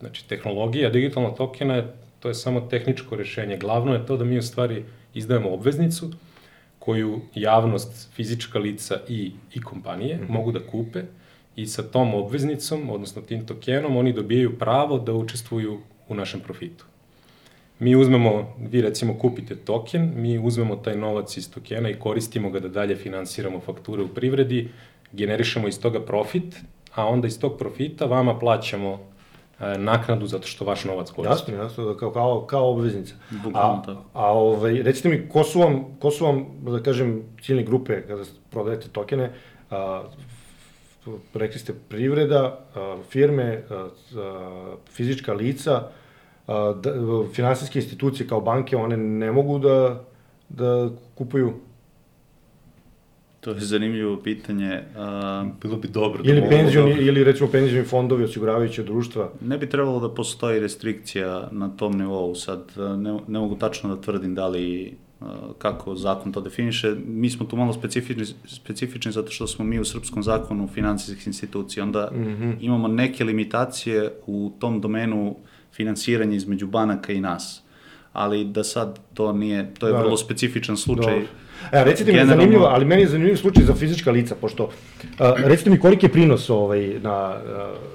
Znači, 0.00 0.28
tehnologija 0.28 0.90
digitalnog 0.90 1.36
tokena 1.36 1.74
je, 1.74 1.94
to 2.20 2.28
je 2.28 2.34
samo 2.34 2.60
tehničko 2.60 3.16
rešenje. 3.16 3.56
Glavno 3.56 3.94
je 3.94 4.06
to 4.06 4.16
da 4.16 4.24
mi 4.24 4.38
u 4.38 4.42
stvari 4.42 4.84
izdajemo 5.14 5.50
obveznicu 5.54 6.10
koju 6.78 7.20
javnost, 7.34 8.10
fizička 8.14 8.58
lica 8.58 9.00
i, 9.08 9.32
i 9.54 9.60
kompanije 9.60 10.16
mm 10.16 10.20
-hmm. 10.20 10.30
mogu 10.30 10.52
da 10.52 10.66
kupe 10.66 11.02
i 11.56 11.66
sa 11.66 11.82
tom 11.82 12.14
obveznicom, 12.14 12.90
odnosno 12.90 13.22
tim 13.22 13.46
tokenom, 13.46 13.96
oni 13.96 14.12
dobijaju 14.12 14.58
pravo 14.58 14.98
da 14.98 15.12
učestvuju 15.12 15.80
u 16.08 16.14
našem 16.14 16.40
profitu. 16.40 16.84
Mi 17.78 17.96
uzmemo, 17.96 18.54
vi 18.70 18.80
recimo 18.80 19.18
kupite 19.18 19.56
token, 19.56 20.12
mi 20.16 20.38
uzmemo 20.38 20.76
taj 20.76 20.96
novac 20.96 21.36
iz 21.36 21.50
tokena 21.50 21.90
i 21.90 21.98
koristimo 21.98 22.50
ga 22.50 22.60
da 22.60 22.68
dalje 22.68 22.96
finansiramo 22.96 23.60
fakture 23.60 24.02
u 24.02 24.08
privredi, 24.08 24.68
generišemo 25.12 25.68
iz 25.68 25.80
toga 25.80 26.00
profit, 26.00 26.56
a 26.94 27.06
onda 27.06 27.26
iz 27.26 27.40
tog 27.40 27.58
profita 27.58 28.04
vama 28.04 28.38
plaćamo 28.38 29.12
E, 29.62 29.78
naknadu 29.78 30.26
zato 30.26 30.46
što 30.46 30.64
vaš 30.64 30.84
novac 30.84 31.10
koristi. 31.10 31.52
Jasno, 31.52 31.64
jasno, 31.64 31.96
kao, 31.96 32.10
kao, 32.10 32.46
kao 32.46 32.70
obveznica. 32.70 33.14
A, 33.54 33.82
a 34.12 34.32
ovaj, 34.32 34.82
recite 34.82 35.08
mi, 35.08 35.28
ko 35.28 35.44
su 35.44 35.60
vam, 35.60 35.84
ko 36.00 36.10
su 36.10 36.24
vam, 36.24 36.46
da 36.62 36.82
kažem, 36.82 37.22
ciljne 37.42 37.62
grupe 37.62 38.02
kada 38.06 38.22
prodajete 38.50 38.88
tokene, 38.88 39.30
a, 39.70 40.02
rekli 41.34 41.58
ste 41.58 41.74
privreda, 41.88 42.58
a, 42.74 42.96
firme, 43.10 43.62
a, 43.70 43.88
a, 44.16 44.76
fizička 44.90 45.32
lica, 45.32 45.72
a, 45.72 45.88
da, 46.82 46.92
finansijske 47.32 47.78
institucije 47.78 48.28
kao 48.28 48.40
banke, 48.40 48.76
one 48.76 48.96
ne 48.96 49.32
mogu 49.32 49.58
da, 49.58 50.04
da 50.48 50.90
kupuju 51.14 51.52
To 53.42 53.50
je 53.50 53.60
zanimljivo 53.60 54.16
pitanje. 54.22 54.80
A, 54.96 55.44
Bilo 55.62 55.76
bi 55.76 55.88
dobro. 55.88 56.22
Da 56.22 56.30
ili, 56.30 56.42
penzioni, 56.48 56.94
da... 56.94 57.00
ili 57.00 57.24
recimo 57.24 57.48
penzioni 57.50 57.84
fondovi, 57.84 58.24
osiguravajuće 58.24 58.82
društva. 58.82 59.30
Ne 59.40 59.58
bi 59.58 59.68
trebalo 59.68 60.00
da 60.00 60.14
postoji 60.14 60.60
restrikcija 60.60 61.48
na 61.52 61.68
tom 61.68 61.98
nivou. 61.98 62.34
Sad 62.34 62.72
ne, 62.76 63.18
ne 63.28 63.38
mogu 63.38 63.56
tačno 63.56 63.94
da 63.94 64.00
tvrdim 64.00 64.34
da 64.34 64.48
li 64.48 64.96
kako 65.58 65.94
zakon 65.94 66.32
to 66.32 66.40
definiše. 66.40 66.94
Mi 67.06 67.30
smo 67.30 67.46
tu 67.46 67.56
malo 67.56 67.72
specifični, 67.72 68.24
specifični 68.46 69.12
zato 69.12 69.30
što 69.30 69.46
smo 69.46 69.64
mi 69.64 69.80
u 69.80 69.84
srpskom 69.84 70.22
zakonu 70.22 70.68
finansijskih 70.68 71.26
institucija. 71.26 71.82
Onda 71.82 72.10
mm 72.12 72.16
-hmm. 72.16 72.56
imamo 72.60 72.88
neke 72.88 73.24
limitacije 73.24 74.12
u 74.26 74.52
tom 74.58 74.80
domenu 74.80 75.36
finansiranja 75.72 76.36
između 76.36 76.66
banaka 76.66 77.12
i 77.12 77.20
nas. 77.20 77.62
Ali 78.12 78.44
da 78.44 78.64
sad 78.64 78.98
to 79.14 79.32
nije, 79.32 79.74
to 79.74 79.86
je 79.86 79.92
da, 79.92 79.98
vrlo 79.98 80.16
specifičan 80.16 80.76
slučaj. 80.76 81.14
Dobro 81.14 81.26
E, 81.72 81.84
recite 81.84 82.12
mi, 82.12 82.26
zanimljivo, 82.26 82.64
ali 82.64 82.84
meni 82.84 83.02
je 83.02 83.08
zanimljiv 83.08 83.36
slučaj 83.36 83.64
za 83.64 83.74
fizička 83.74 84.10
lica, 84.10 84.34
pošto, 84.40 84.64
uh, 84.64 84.70
recite 85.36 85.70
mi 85.70 85.80
koliki 85.80 86.06
je 86.06 86.12
prinos 86.12 86.50
ovaj, 86.50 87.00
na, 87.02 87.36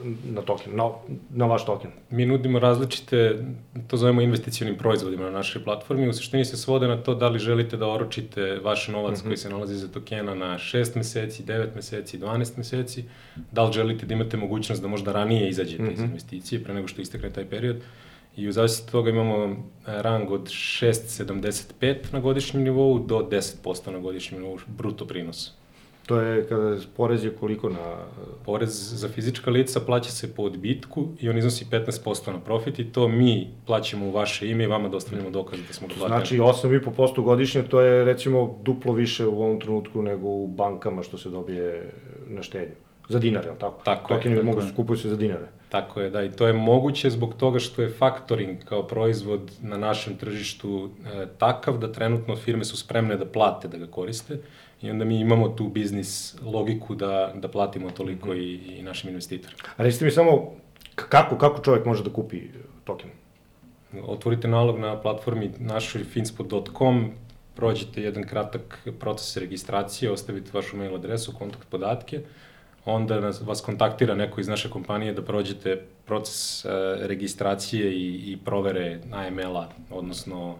uh, 0.04 0.34
na 0.34 0.42
token, 0.42 0.76
na, 0.76 0.90
na 1.30 1.46
vaš 1.46 1.66
token? 1.66 1.92
Mi 2.10 2.26
nudimo 2.26 2.60
različite, 2.60 3.44
to 3.88 3.98
zovemo 3.98 4.22
investicionim 4.22 4.78
proizvodima 4.78 5.24
na 5.24 5.32
našoj 5.32 5.64
platformi, 5.64 6.10
u 6.10 6.14
suštini 6.14 6.46
se 6.46 6.58
svode 6.58 6.88
na 6.88 6.98
to 6.98 7.16
da 7.16 7.28
li 7.28 7.40
želite 7.40 7.78
da 7.78 7.88
oročite 7.88 8.60
vaš 8.64 8.88
novac 8.88 9.18
mm 9.18 9.22
-hmm. 9.22 9.28
koji 9.28 9.38
se 9.38 9.50
nalazi 9.50 9.76
za 9.76 9.88
tokena 9.88 10.36
na 10.36 10.58
6 10.58 10.96
meseci, 10.96 11.44
9 11.44 11.68
meseci, 11.76 12.20
12 12.20 12.58
meseci, 12.58 13.04
da 13.52 13.64
li 13.64 13.74
želite 13.74 14.06
da 14.06 14.14
imate 14.14 14.38
mogućnost 14.38 14.82
da 14.82 14.88
možda 14.88 15.12
ranije 15.12 15.50
izađete 15.50 15.84
mm 15.84 15.88
-hmm. 15.88 15.94
iz 15.94 16.00
mhm. 16.00 16.10
investicije 16.10 16.64
pre 16.64 16.74
nego 16.74 16.88
što 16.88 17.02
istekne 17.02 17.30
taj 17.30 17.46
period, 17.46 17.78
I 18.38 18.48
u 18.48 18.52
zavisnosti 18.52 18.92
toga 18.92 19.10
imamo 19.10 19.46
e, 19.46 19.54
rang 19.86 20.32
od 20.32 20.42
6,75 20.42 21.96
na 22.12 22.20
godišnjem 22.20 22.64
nivou 22.64 23.00
do 23.00 23.28
10% 23.32 23.92
na 23.92 24.00
godišnjem 24.00 24.42
nivou 24.42 24.58
bruto 24.68 25.06
prinosa. 25.06 25.52
To 26.06 26.20
je 26.22 26.48
kada 26.48 26.78
porez 26.98 27.24
je 27.24 27.32
koliko 27.40 27.70
na... 27.70 27.96
Porez 28.46 29.00
za 29.00 29.10
fizička 29.10 29.52
lica 29.52 29.80
plaća 29.80 30.12
se 30.12 30.36
po 30.36 30.44
odbitku 30.44 31.08
i 31.20 31.30
on 31.30 31.38
iznosi 31.38 31.66
15% 31.66 32.32
na 32.32 32.40
profit 32.40 32.80
i 32.80 32.92
to 32.92 33.08
mi 33.08 33.48
plaćamo 33.66 34.06
u 34.06 34.12
vaše 34.12 34.50
ime 34.50 34.64
i 34.64 34.68
vama 34.68 34.90
dostavljamo 34.90 35.30
dokaz 35.30 35.60
da 35.68 35.74
smo 35.74 35.88
platili. 35.88 36.08
Znači 36.08 36.38
8,5% 36.68 37.22
godišnje, 37.22 37.64
to 37.64 37.82
je 37.82 38.06
recimo 38.06 38.60
duplo 38.64 38.94
više 38.94 39.26
u 39.26 39.42
ovom 39.42 39.60
trenutku 39.60 40.02
nego 40.02 40.28
u 40.28 40.48
bankama 40.48 41.04
što 41.04 41.18
se 41.18 41.30
dobije 41.30 41.94
na 42.28 42.44
štednju. 42.44 42.87
Za 43.10 43.20
dinare, 43.20 43.50
ali 43.50 43.60
tako? 43.60 43.84
Tako 43.84 44.14
je, 44.14 44.20
Tokeni 44.20 44.44
mogu 44.44 44.62
je. 44.62 44.68
se 44.68 44.76
kupuju 44.76 44.98
se 44.98 45.10
za 45.10 45.16
dinare. 45.16 45.48
Tako 45.70 46.02
je, 46.02 46.10
da, 46.10 46.24
i 46.24 46.32
to 46.32 46.48
je 46.48 46.54
moguće 46.54 47.10
zbog 47.10 47.34
toga 47.34 47.60
što 47.60 47.82
je 47.82 47.90
faktoring 47.90 48.64
kao 48.66 48.84
proizvod 48.88 49.52
na 49.62 49.78
našem 49.78 50.16
tržištu 50.18 50.90
e, 51.06 51.26
takav 51.38 51.78
da 51.78 51.92
trenutno 51.92 52.36
firme 52.36 52.66
su 52.66 52.78
spremne 52.78 53.18
da 53.18 53.26
plate 53.26 53.68
da 53.68 53.78
ga 53.78 53.88
koriste 53.88 54.38
i 54.82 54.90
onda 54.90 55.06
mi 55.06 55.20
imamo 55.20 55.50
tu 55.50 55.68
biznis 55.68 56.36
logiku 56.42 56.96
da, 56.96 57.34
da 57.36 57.48
platimo 57.48 57.92
toliko 57.92 58.34
i, 58.34 58.54
i 58.54 58.82
našim 58.84 59.10
investitorima. 59.10 59.60
A 59.78 59.84
recite 59.84 60.06
mi 60.06 60.12
samo, 60.12 60.54
kako, 60.96 61.38
kako 61.38 61.64
čovjek 61.64 61.86
može 61.86 62.04
da 62.04 62.14
kupi 62.14 62.42
token? 62.84 63.10
Otvorite 64.08 64.48
nalog 64.48 64.80
na 64.80 65.02
platformi 65.02 65.52
našoj 65.60 66.04
finspot.com, 66.04 67.12
prođete 67.56 68.02
jedan 68.02 68.24
kratak 68.24 68.88
proces 69.00 69.38
registracije, 69.38 70.12
ostavite 70.12 70.52
vašu 70.54 70.78
mail 70.78 70.96
adresu, 70.96 71.34
kontakt 71.40 71.70
podatke, 71.70 72.22
onda 72.88 73.20
nas, 73.20 73.42
vas 73.42 73.62
kontaktira 73.62 74.16
neko 74.16 74.42
iz 74.42 74.48
naše 74.48 74.70
kompanije 74.70 75.14
da 75.14 75.22
prođete 75.22 75.82
proces 76.06 76.66
e, 76.66 76.70
registracije 77.02 77.94
i, 77.94 78.32
i 78.32 78.38
provere 78.46 79.00
AML-a, 79.12 79.70
odnosno 79.92 80.56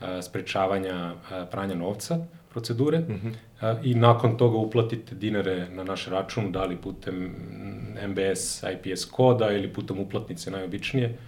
e, 0.00 0.22
sprečavanja 0.22 1.14
e, 1.30 1.44
pranja 1.50 1.74
novca, 1.74 2.18
procedure, 2.50 2.98
mm 2.98 3.20
-hmm. 3.62 3.76
i 3.82 3.94
nakon 3.94 4.36
toga 4.36 4.56
uplatite 4.56 5.14
dinare 5.14 5.66
na 5.70 5.84
naš 5.84 6.06
račun, 6.06 6.52
da 6.52 6.64
li 6.64 6.76
putem 6.76 7.34
MBS 8.08 8.62
IPS 8.62 9.04
koda 9.04 9.52
ili 9.52 9.72
putem 9.72 10.00
uplatnice 10.00 10.50
najobičnije, 10.50 11.18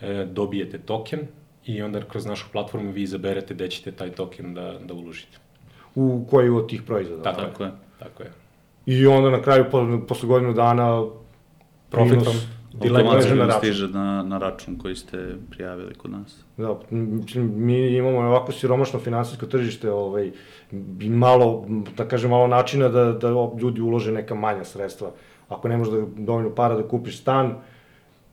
e, 0.00 0.26
dobijete 0.32 0.78
token 0.78 1.20
i 1.64 1.82
onda 1.82 2.00
kroz 2.00 2.26
našu 2.26 2.46
platformu 2.52 2.90
vi 2.90 3.02
izaberete 3.02 3.54
gde 3.54 3.68
ćete 3.68 3.92
taj 3.92 4.10
token 4.10 4.54
da, 4.54 4.78
da 4.84 4.94
uložite. 4.94 5.38
U 5.94 6.26
koji 6.30 6.48
od 6.48 6.68
tih 6.68 6.82
proizvoda? 6.82 7.22
Tako, 7.22 7.40
Tako 7.40 7.62
je. 7.62 7.66
je. 7.66 7.72
Tako 7.98 8.22
je. 8.22 8.43
I 8.86 9.06
onda 9.06 9.30
na 9.30 9.42
kraju, 9.42 9.64
po, 9.70 9.98
posle 10.08 10.28
godinu 10.28 10.52
dana, 10.52 11.04
Profitom. 11.90 12.34
Automatski 12.82 13.30
stiže 13.58 13.88
na, 13.88 14.22
na 14.22 14.38
račun 14.38 14.78
koji 14.78 14.96
ste 14.96 15.36
prijavili 15.50 15.94
kod 15.94 16.10
nas. 16.10 16.44
Da, 16.56 16.78
mi 17.36 17.96
imamo 17.96 18.18
ovako 18.18 18.52
siromašno 18.52 19.00
finansijsko 19.00 19.46
tržište, 19.46 19.90
ovaj, 19.90 20.30
malo, 21.00 21.66
da 21.96 22.08
kažem, 22.08 22.30
malo 22.30 22.46
načina 22.46 22.88
da, 22.88 23.12
da 23.12 23.28
ljudi 23.60 23.80
ulože 23.80 24.12
neka 24.12 24.34
manja 24.34 24.64
sredstva. 24.64 25.10
Ako 25.48 25.68
ne 25.68 25.76
možeš 25.76 25.94
da 25.94 26.06
dovoljno 26.16 26.50
para 26.50 26.74
da 26.76 26.88
kupiš 26.88 27.20
stan, 27.20 27.54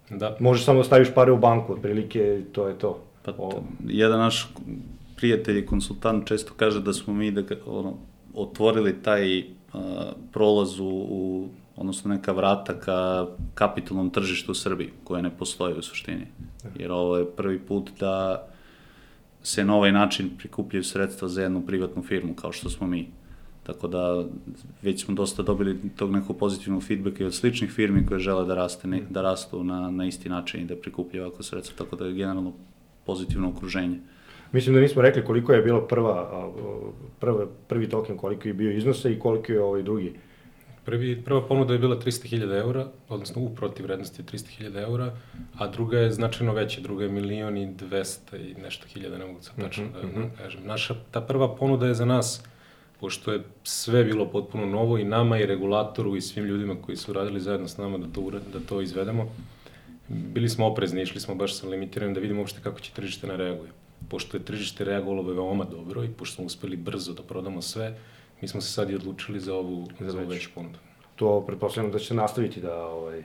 Da. 0.09 0.35
možeš 0.39 0.65
samo 0.65 0.77
da 0.77 0.83
staviš 0.83 1.13
pare 1.15 1.31
u 1.31 1.37
banku, 1.37 1.73
otprilike 1.73 2.41
to 2.51 2.67
je 2.67 2.77
to. 2.77 2.99
Pa, 3.25 3.31
O, 3.37 3.63
jedan 3.87 4.19
naš 4.19 4.53
prijatelj 5.15 5.59
i 5.59 5.65
konsultant 5.65 6.27
često 6.27 6.53
kaže 6.57 6.81
da 6.81 6.93
smo 6.93 7.13
mi 7.13 7.31
da, 7.31 7.41
ono, 7.65 7.93
otvorili 8.33 8.93
taj 9.03 9.43
prolaz 10.31 10.79
u, 10.79 11.47
odnosno 11.75 12.13
neka 12.13 12.31
vrata 12.31 12.79
ka 12.79 13.27
kapitalnom 13.53 14.09
tržištu 14.09 14.51
u 14.51 14.55
Srbiji, 14.55 14.89
koje 15.03 15.21
ne 15.21 15.29
postoji 15.29 15.77
u 15.77 15.81
suštini. 15.81 16.27
Jer 16.75 16.91
ovo 16.91 17.17
je 17.17 17.31
prvi 17.35 17.59
put 17.59 17.89
da 17.99 18.47
se 19.43 19.65
na 19.65 19.75
ovaj 19.75 19.91
način 19.91 20.29
prikupljaju 20.37 20.83
sredstva 20.83 21.27
za 21.27 21.41
jednu 21.41 21.65
privatnu 21.65 22.03
firmu, 22.03 22.33
kao 22.33 22.51
što 22.51 22.69
smo 22.69 22.87
mi. 22.87 23.07
Tako 23.63 23.87
da 23.87 24.25
već 24.81 25.05
smo 25.05 25.15
dosta 25.15 25.43
dobili 25.43 25.79
tog 25.95 26.11
nekog 26.11 26.37
pozitivnog 26.37 26.83
feedbacka 26.83 27.23
i 27.23 27.27
od 27.27 27.33
sličnih 27.33 27.71
firmi 27.71 28.05
koje 28.05 28.19
žele 28.19 28.45
da, 28.45 28.55
raste, 28.55 28.87
ne, 28.87 29.01
da 29.09 29.21
rastu 29.21 29.63
na, 29.63 29.91
na 29.91 30.05
isti 30.05 30.29
način 30.29 30.61
i 30.61 30.65
da 30.65 30.75
prikupljaju 30.75 31.25
ovako 31.25 31.43
sredstva, 31.43 31.77
tako 31.77 31.95
da 31.95 32.05
je 32.05 32.13
generalno 32.13 32.53
pozitivno 33.05 33.49
okruženje. 33.49 33.99
Mislim 34.51 34.75
da 34.75 34.81
nismo 34.81 35.01
rekli 35.01 35.25
koliko 35.25 35.53
je 35.53 35.61
bilo 35.61 35.81
prva, 35.87 36.49
prva, 37.19 37.47
prvi 37.67 37.89
token, 37.89 38.17
koliko 38.17 38.47
je 38.47 38.53
bio 38.53 38.71
iznosa 38.71 39.09
i 39.09 39.19
koliko 39.19 39.51
je 39.51 39.63
ovaj 39.63 39.83
drugi. 39.83 40.13
Prvi, 40.85 41.21
prva 41.21 41.47
ponuda 41.47 41.73
je 41.73 41.79
bila 41.79 41.95
300.000 41.95 42.61
eura, 42.61 42.87
odnosno 43.09 43.41
u 43.41 43.55
protiv 43.55 43.85
vrednosti 43.85 44.21
je 44.21 44.25
300.000 44.25 44.83
eura, 44.83 45.13
a 45.57 45.67
druga 45.67 45.99
je 45.99 46.11
značajno 46.11 46.53
veća, 46.53 46.81
druga 46.81 47.03
je 47.03 47.09
milion 47.09 47.57
i 47.57 47.67
200 47.67 48.51
i 48.51 48.61
nešto 48.61 48.87
hiljada, 48.87 49.17
ne 49.17 49.25
mogu 49.25 49.41
sad 49.41 49.61
tačno 49.61 49.85
da, 49.93 50.21
da 50.21 50.29
kažem. 50.37 50.61
Naša, 50.65 50.95
ta 51.11 51.21
prva 51.21 51.55
ponuda 51.55 51.87
je 51.87 51.93
za 51.93 52.05
nas, 52.05 52.43
pošto 52.99 53.33
je 53.33 53.43
sve 53.63 54.03
bilo 54.03 54.25
potpuno 54.25 54.65
novo 54.65 54.97
i 54.97 55.03
nama 55.03 55.39
i 55.39 55.45
regulatoru 55.45 56.15
i 56.15 56.21
svim 56.21 56.45
ljudima 56.45 56.75
koji 56.81 56.97
su 56.97 57.13
radili 57.13 57.39
zajedno 57.39 57.67
s 57.67 57.77
nama 57.77 57.97
da 57.97 58.07
to, 58.13 58.29
da 58.31 58.59
to 58.69 58.81
izvedemo, 58.81 59.27
bili 60.07 60.49
smo 60.49 60.67
oprezni, 60.67 61.01
išli 61.01 61.19
smo 61.19 61.35
baš 61.35 61.55
sa 61.59 61.67
limitiranim 61.67 62.13
da 62.13 62.19
vidimo 62.19 62.39
uopšte 62.41 62.59
kako 62.63 62.79
će 62.79 62.91
tržište 62.91 63.27
ne 63.27 63.37
reaguje. 63.37 63.69
Pošto 64.09 64.37
je 64.37 64.45
tržište 64.45 64.85
reagovalo 64.85 65.23
veoma 65.23 65.63
dobro 65.63 66.03
i 66.03 66.09
pošto 66.09 66.35
smo 66.35 66.45
uspeli 66.45 66.77
brzo 66.77 67.13
da 67.13 67.23
prodamo 67.23 67.61
sve, 67.61 67.97
mi 68.41 68.47
smo 68.47 68.61
se 68.61 68.71
sad 68.71 68.89
i 68.89 68.95
odlučili 68.95 69.39
za 69.39 69.55
ovu, 69.55 69.87
za 69.99 70.17
ovu 70.17 70.27
veću 70.27 70.49
ponudu. 70.55 70.79
To 71.15 71.41
pretpostavljam 71.41 71.91
da 71.91 71.99
će 71.99 72.13
nastaviti 72.13 72.61
da, 72.61 72.85
ovaj, 72.85 73.23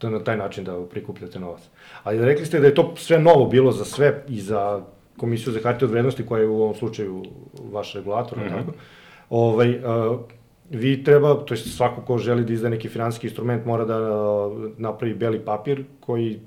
da 0.00 0.10
na 0.10 0.24
taj 0.24 0.36
način 0.36 0.64
da 0.64 0.86
prikupljate 0.86 1.40
novac. 1.40 1.62
Ali 2.02 2.24
rekli 2.24 2.46
ste 2.46 2.60
da 2.60 2.66
je 2.66 2.74
to 2.74 2.94
sve 2.96 3.18
novo 3.18 3.46
bilo 3.46 3.72
za 3.72 3.84
sve 3.84 4.24
i 4.28 4.40
za 4.40 4.82
Komisiju 5.16 5.52
za 5.52 5.60
hartije 5.62 5.86
od 5.86 5.92
vrednosti 5.92 6.26
koja 6.26 6.40
je 6.40 6.48
u 6.48 6.62
ovom 6.62 6.74
slučaju 6.74 7.22
vaš 7.72 7.94
regulator, 7.94 8.38
mm 8.38 8.42
-hmm. 8.42 8.58
tako? 8.58 8.72
Ovaj, 9.30 9.78
uh, 9.78 10.20
vi 10.70 11.04
treba, 11.04 11.34
to 11.34 11.54
je 11.54 11.58
svako 11.58 12.02
ko 12.02 12.18
želi 12.18 12.44
da 12.44 12.52
izda 12.52 12.68
neki 12.68 12.88
finansijski 12.88 13.26
instrument 13.26 13.66
mora 13.66 13.84
da 13.84 13.98
napravi 14.78 15.14
beli 15.14 15.44
papir 15.44 15.84
koji 16.00 16.40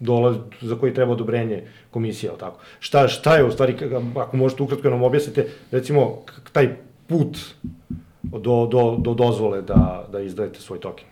dolaz, 0.00 0.36
za 0.60 0.76
koji 0.76 0.94
treba 0.94 1.12
odobrenje 1.12 1.62
komisije, 1.90 2.30
ali 2.30 2.38
tako. 2.38 2.60
Šta, 2.80 3.08
šta 3.08 3.36
je 3.36 3.44
u 3.44 3.50
stvari, 3.50 3.76
ako 4.16 4.36
možete 4.36 4.62
ukratko 4.62 4.90
nam 4.90 5.02
objasnite, 5.02 5.46
recimo, 5.70 6.18
taj 6.52 6.76
put 7.06 7.38
do, 8.22 8.68
do, 8.70 8.96
do 8.98 9.14
dozvole 9.14 9.62
da, 9.62 10.08
da 10.12 10.20
izdajete 10.20 10.60
svoj 10.60 10.80
token? 10.80 11.06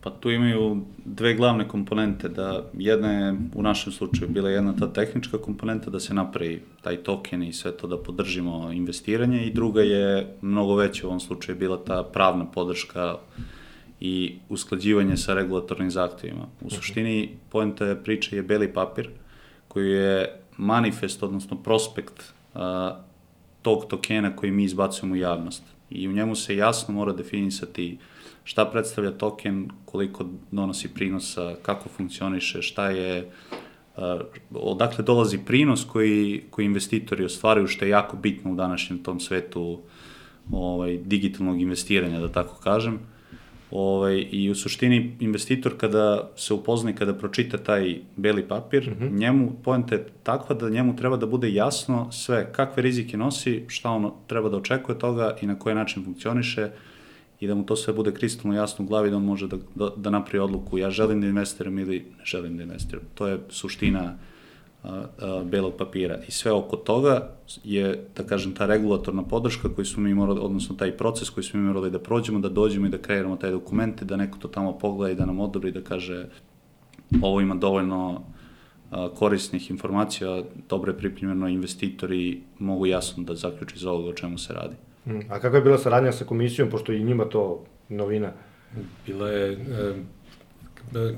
Pa 0.00 0.10
tu 0.10 0.30
imaju 0.30 0.80
dve 1.04 1.34
glavne 1.34 1.68
komponente, 1.68 2.28
da 2.28 2.64
jedna 2.78 3.12
je 3.12 3.36
u 3.54 3.62
našem 3.62 3.92
slučaju 3.92 4.30
bila 4.30 4.50
jedna 4.50 4.76
ta 4.76 4.92
tehnička 4.92 5.38
komponenta 5.38 5.90
da 5.90 6.00
se 6.00 6.14
napravi 6.14 6.62
taj 6.82 6.96
token 6.96 7.42
i 7.42 7.52
sve 7.52 7.72
to 7.72 7.86
da 7.86 7.98
podržimo 7.98 8.72
investiranje 8.72 9.46
i 9.46 9.52
druga 9.52 9.82
je 9.82 10.36
mnogo 10.42 10.74
veća 10.74 11.06
u 11.06 11.08
ovom 11.08 11.20
slučaju 11.20 11.58
bila 11.58 11.84
ta 11.84 12.02
pravna 12.02 12.44
podrška 12.44 13.16
i 14.00 14.34
usklađivanje 14.48 15.16
sa 15.16 15.34
regulatornim 15.34 15.90
zahtevima. 15.90 16.46
U 16.60 16.70
suštini 16.70 17.28
poenta 17.50 17.96
priče 18.04 18.36
je 18.36 18.42
beli 18.42 18.72
papir 18.72 19.08
koji 19.68 19.90
je 19.90 20.40
manifest, 20.56 21.22
odnosno 21.22 21.56
prospekt 21.62 22.32
a, 22.54 22.96
tog 23.62 23.86
tokena 23.88 24.36
koji 24.36 24.52
mi 24.52 24.64
izbacujemo 24.64 25.14
u 25.14 25.16
javnost. 25.16 25.62
I 25.90 26.08
u 26.08 26.12
njemu 26.12 26.34
se 26.34 26.56
jasno 26.56 26.94
mora 26.94 27.12
definisati 27.12 27.98
šta 28.44 28.64
predstavlja 28.64 29.10
token, 29.10 29.70
koliko 29.84 30.26
donosi 30.50 30.94
prinosa, 30.94 31.54
kako 31.62 31.88
funkcioniše, 31.88 32.62
šta 32.62 32.90
je, 32.90 33.30
uh, 33.96 34.02
odakle 34.54 35.04
dolazi 35.04 35.38
prinos 35.38 35.84
koji, 35.84 36.42
koji 36.50 36.66
investitori 36.66 37.24
ostvaraju, 37.24 37.66
što 37.66 37.84
je 37.84 37.90
jako 37.90 38.16
bitno 38.16 38.52
u 38.52 38.54
današnjem 38.54 39.02
tom 39.02 39.20
svetu 39.20 39.80
ovaj, 40.52 40.98
digitalnog 40.98 41.60
investiranja, 41.60 42.20
da 42.20 42.28
tako 42.28 42.60
kažem. 42.60 42.98
Ovaj, 43.70 44.26
I 44.30 44.50
u 44.50 44.54
suštini 44.54 45.16
investitor 45.20 45.76
kada 45.76 46.30
se 46.36 46.54
upozna 46.54 46.90
i 46.90 46.94
kada 46.94 47.14
pročita 47.14 47.58
taj 47.58 47.96
beli 48.16 48.48
papir, 48.48 48.90
mm 48.90 48.94
-hmm. 49.00 49.18
njemu 49.18 49.52
poenta 49.64 49.94
je 49.94 50.06
takva 50.22 50.56
da 50.56 50.70
njemu 50.70 50.96
treba 50.96 51.16
da 51.16 51.26
bude 51.26 51.52
jasno 51.52 52.12
sve 52.12 52.52
kakve 52.52 52.82
rizike 52.82 53.16
nosi, 53.16 53.64
šta 53.68 53.90
on 53.90 54.12
treba 54.26 54.48
da 54.48 54.56
očekuje 54.56 54.98
toga 54.98 55.36
i 55.42 55.46
na 55.46 55.58
koji 55.58 55.74
način 55.74 56.04
funkcioniše 56.04 56.70
i 57.40 57.46
da 57.46 57.54
mu 57.54 57.66
to 57.66 57.76
sve 57.76 57.92
bude 57.92 58.12
kristalno 58.14 58.56
jasno 58.56 58.84
u 58.84 58.88
glavi 58.88 59.10
da 59.10 59.16
on 59.16 59.24
može 59.24 59.48
da, 59.48 59.56
da, 59.74 59.90
da 59.96 60.10
napravi 60.10 60.38
odluku 60.38 60.78
ja 60.78 60.90
želim 60.90 61.20
da 61.20 61.26
investiram 61.26 61.78
ili 61.78 62.04
ne 62.18 62.24
želim 62.24 62.56
da 62.56 62.62
investiram. 62.62 63.04
To 63.14 63.26
je 63.26 63.38
suština 63.48 64.00
a, 64.00 64.04
a, 64.04 64.16
belog 65.44 65.72
papira. 65.78 66.18
I 66.28 66.30
sve 66.30 66.52
oko 66.52 66.76
toga 66.76 67.30
je, 67.64 68.08
da 68.16 68.22
kažem, 68.22 68.54
ta 68.54 68.66
regulatorna 68.66 69.22
podrška 69.22 69.68
koju 69.68 69.84
smo 69.84 70.02
mi 70.02 70.14
morali, 70.14 70.40
odnosno 70.42 70.76
taj 70.76 70.96
proces 70.96 71.30
koji 71.30 71.44
smo 71.44 71.60
mi 71.60 71.66
morali 71.66 71.90
da 71.90 71.98
prođemo, 71.98 72.38
da 72.38 72.48
dođemo 72.48 72.86
i 72.86 72.90
da 72.90 72.98
kreiramo 72.98 73.36
taj 73.36 73.50
dokumente, 73.50 74.04
da 74.04 74.16
neko 74.16 74.38
to 74.38 74.48
tamo 74.48 74.78
pogleda 74.78 75.12
i 75.12 75.16
da 75.16 75.26
nam 75.26 75.40
odobri 75.40 75.72
da 75.72 75.80
kaže 75.80 76.26
ovo 77.22 77.40
ima 77.40 77.54
dovoljno 77.54 78.22
korisnih 79.14 79.70
informacija, 79.70 80.42
dobro 80.68 80.92
je 80.92 80.98
pripremljeno, 80.98 81.48
investitori 81.48 82.42
mogu 82.58 82.86
jasno 82.86 83.24
da 83.24 83.34
zaključi 83.34 83.76
iz 83.76 83.84
ovoga 83.84 84.08
o 84.08 84.12
čemu 84.12 84.38
se 84.38 84.52
radi. 84.52 84.74
Mm. 85.06 85.30
A 85.30 85.40
kakva 85.40 85.58
je 85.58 85.64
bila 85.64 85.78
saradnja 85.78 86.12
sa 86.12 86.24
komisijom, 86.24 86.70
pošto 86.70 86.92
i 86.92 87.04
njima 87.04 87.24
to 87.24 87.64
novina? 87.88 88.32
Bila 89.06 89.28
je, 89.28 89.52
e, 89.52 89.94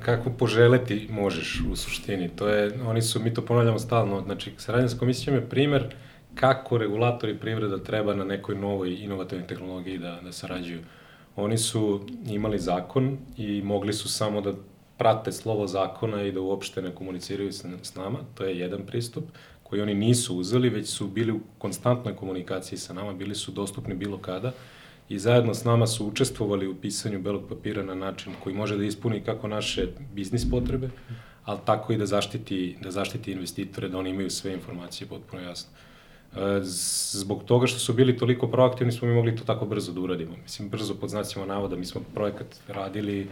kako 0.00 0.30
poželeti 0.30 1.06
možeš 1.11 1.62
u 1.73 1.76
suštini. 1.76 2.28
To 2.28 2.49
je, 2.49 2.73
oni 2.87 3.02
su, 3.02 3.20
mi 3.20 3.35
to 3.35 3.42
ponavljamo 3.42 3.78
stalno, 3.78 4.20
znači 4.20 4.52
saradnja 4.56 4.88
sa 4.88 4.99
komisijom 4.99 5.37
je 5.37 5.49
primer 5.49 5.94
kako 6.35 6.78
regulatori 6.78 7.38
privreda 7.38 7.78
treba 7.78 8.14
na 8.14 8.25
nekoj 8.25 8.54
novoj 8.54 8.94
inovativnoj 8.94 9.46
tehnologiji 9.46 9.99
da, 9.99 10.20
da 10.25 10.32
sarađuju. 10.32 10.80
Oni 11.37 11.58
su 11.58 12.06
imali 12.26 12.58
zakon 12.58 13.18
i 13.37 13.62
mogli 13.62 13.92
su 13.92 14.08
samo 14.08 14.40
da 14.40 14.52
prate 14.99 15.32
slovo 15.32 15.66
zakona 15.66 16.23
i 16.23 16.32
da 16.32 16.40
uopšte 16.40 16.82
ne 16.82 16.94
komuniciraju 16.94 17.52
s, 17.52 17.64
s 17.82 17.94
nama, 17.94 18.18
to 18.35 18.44
je 18.44 18.58
jedan 18.58 18.87
pristup 18.87 19.25
koji 19.62 19.82
oni 19.82 19.94
nisu 19.94 20.37
uzeli, 20.37 20.68
već 20.68 20.88
su 20.88 21.08
bili 21.08 21.32
u 21.32 21.40
konstantnoj 21.58 22.16
komunikaciji 22.16 22.78
sa 22.78 22.94
nama, 22.94 23.12
bili 23.12 23.35
su 23.35 23.52
dostupni 23.52 23.94
bilo 23.94 24.18
kada 24.18 24.52
i 25.09 25.19
zajedno 25.19 25.55
s 25.55 25.65
nama 25.65 25.87
su 25.87 26.07
učestvovali 26.07 26.69
u 26.69 26.75
pisanju 26.75 27.21
belog 27.23 27.43
papira 27.49 27.83
na 27.83 27.95
način 27.95 28.33
koji 28.43 28.57
može 28.57 28.77
da 28.77 28.85
ispuni 28.85 29.21
kako 29.21 29.49
naše 29.49 29.87
biznis 30.15 30.51
potrebe, 30.51 30.89
ali 31.45 31.59
tako 31.65 31.93
i 31.93 31.97
da 31.97 32.07
zaštiti, 32.07 32.77
da 32.83 32.91
zaštiti 32.91 33.33
investitore, 33.33 33.89
da 33.89 33.99
oni 33.99 34.11
imaju 34.11 34.31
sve 34.31 34.53
informacije 34.53 35.09
potpuno 35.09 35.43
jasno. 35.43 35.71
E, 36.37 36.61
zbog 37.13 37.45
toga 37.45 37.67
što 37.67 37.79
su 37.79 37.93
bili 37.93 38.17
toliko 38.19 38.49
proaktivni 38.49 38.93
smo 38.93 39.09
mi 39.09 39.15
mogli 39.15 39.37
to 39.37 39.45
tako 39.45 39.67
brzo 39.67 39.93
da 39.93 40.01
uradimo. 40.01 40.37
Mislim, 40.43 40.69
brzo 40.69 40.95
pod 40.95 41.11
znacima 41.11 41.47
navoda, 41.47 41.77
mi 41.77 41.85
smo 41.85 42.01
projekat 42.15 42.47
radili 42.69 43.29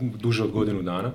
duže 0.00 0.44
od 0.44 0.50
godinu 0.50 0.82
dana, 0.82 1.12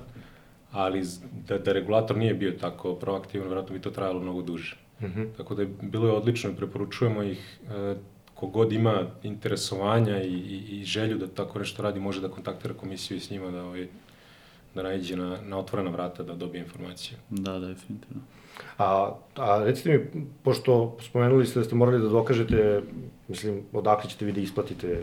ali 0.71 1.03
da, 1.47 1.57
da 1.57 1.73
regulator 1.73 2.17
nije 2.17 2.33
bio 2.33 2.51
tako 2.51 2.95
proaktivan, 2.95 3.47
vjerojatno 3.47 3.75
bi 3.75 3.81
to 3.81 3.91
trajalo 3.91 4.19
mnogo 4.19 4.41
duže. 4.41 4.75
Mm 5.01 5.05
-hmm. 5.05 5.27
Tako 5.37 5.55
da 5.55 5.61
je 5.61 5.69
bilo 5.81 6.07
je 6.07 6.13
odlično 6.13 6.49
i 6.49 6.55
preporučujemo 6.55 7.23
ih 7.23 7.59
e, 7.69 7.95
kogod 8.43 8.73
ima 8.73 9.05
interesovanja 9.23 10.23
i, 10.23 10.33
i, 10.33 10.79
i 10.79 10.85
želju 10.85 11.17
da 11.17 11.27
tako 11.27 11.59
nešto 11.59 11.83
radi, 11.83 11.99
može 11.99 12.21
da 12.21 12.29
kontaktira 12.29 12.73
komisiju 12.73 13.17
i 13.17 13.19
s 13.19 13.29
njima 13.29 13.51
da, 13.51 13.63
ovaj, 13.63 13.87
da 14.75 14.83
najđe 14.83 15.15
na, 15.15 15.37
na 15.41 15.57
otvorena 15.57 15.91
vrata 15.91 16.23
da 16.23 16.35
dobije 16.35 16.63
informacije. 16.63 17.17
Da, 17.29 17.59
definitivno. 17.59 18.21
A, 18.77 19.15
a 19.35 19.63
recite 19.63 19.89
mi, 19.89 20.25
pošto 20.43 20.97
spomenuli 21.01 21.45
ste 21.45 21.59
da 21.59 21.65
ste 21.65 21.75
morali 21.75 22.01
da 22.01 22.09
dokažete, 22.09 22.81
mislim, 23.27 23.61
odakle 23.73 24.09
ćete 24.09 24.25
vi 24.25 24.31
da 24.31 24.41
isplatite 24.41 25.01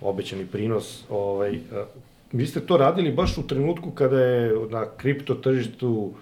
obećani 0.00 0.46
prinos, 0.46 1.04
ovaj, 1.10 1.58
vi 2.32 2.46
ste 2.46 2.60
to 2.60 2.76
radili 2.76 3.12
baš 3.12 3.38
u 3.38 3.46
trenutku 3.46 3.90
kada 3.90 4.20
je 4.20 4.54
na 4.70 4.86
kripto 4.96 5.34
tržištu 5.34 6.12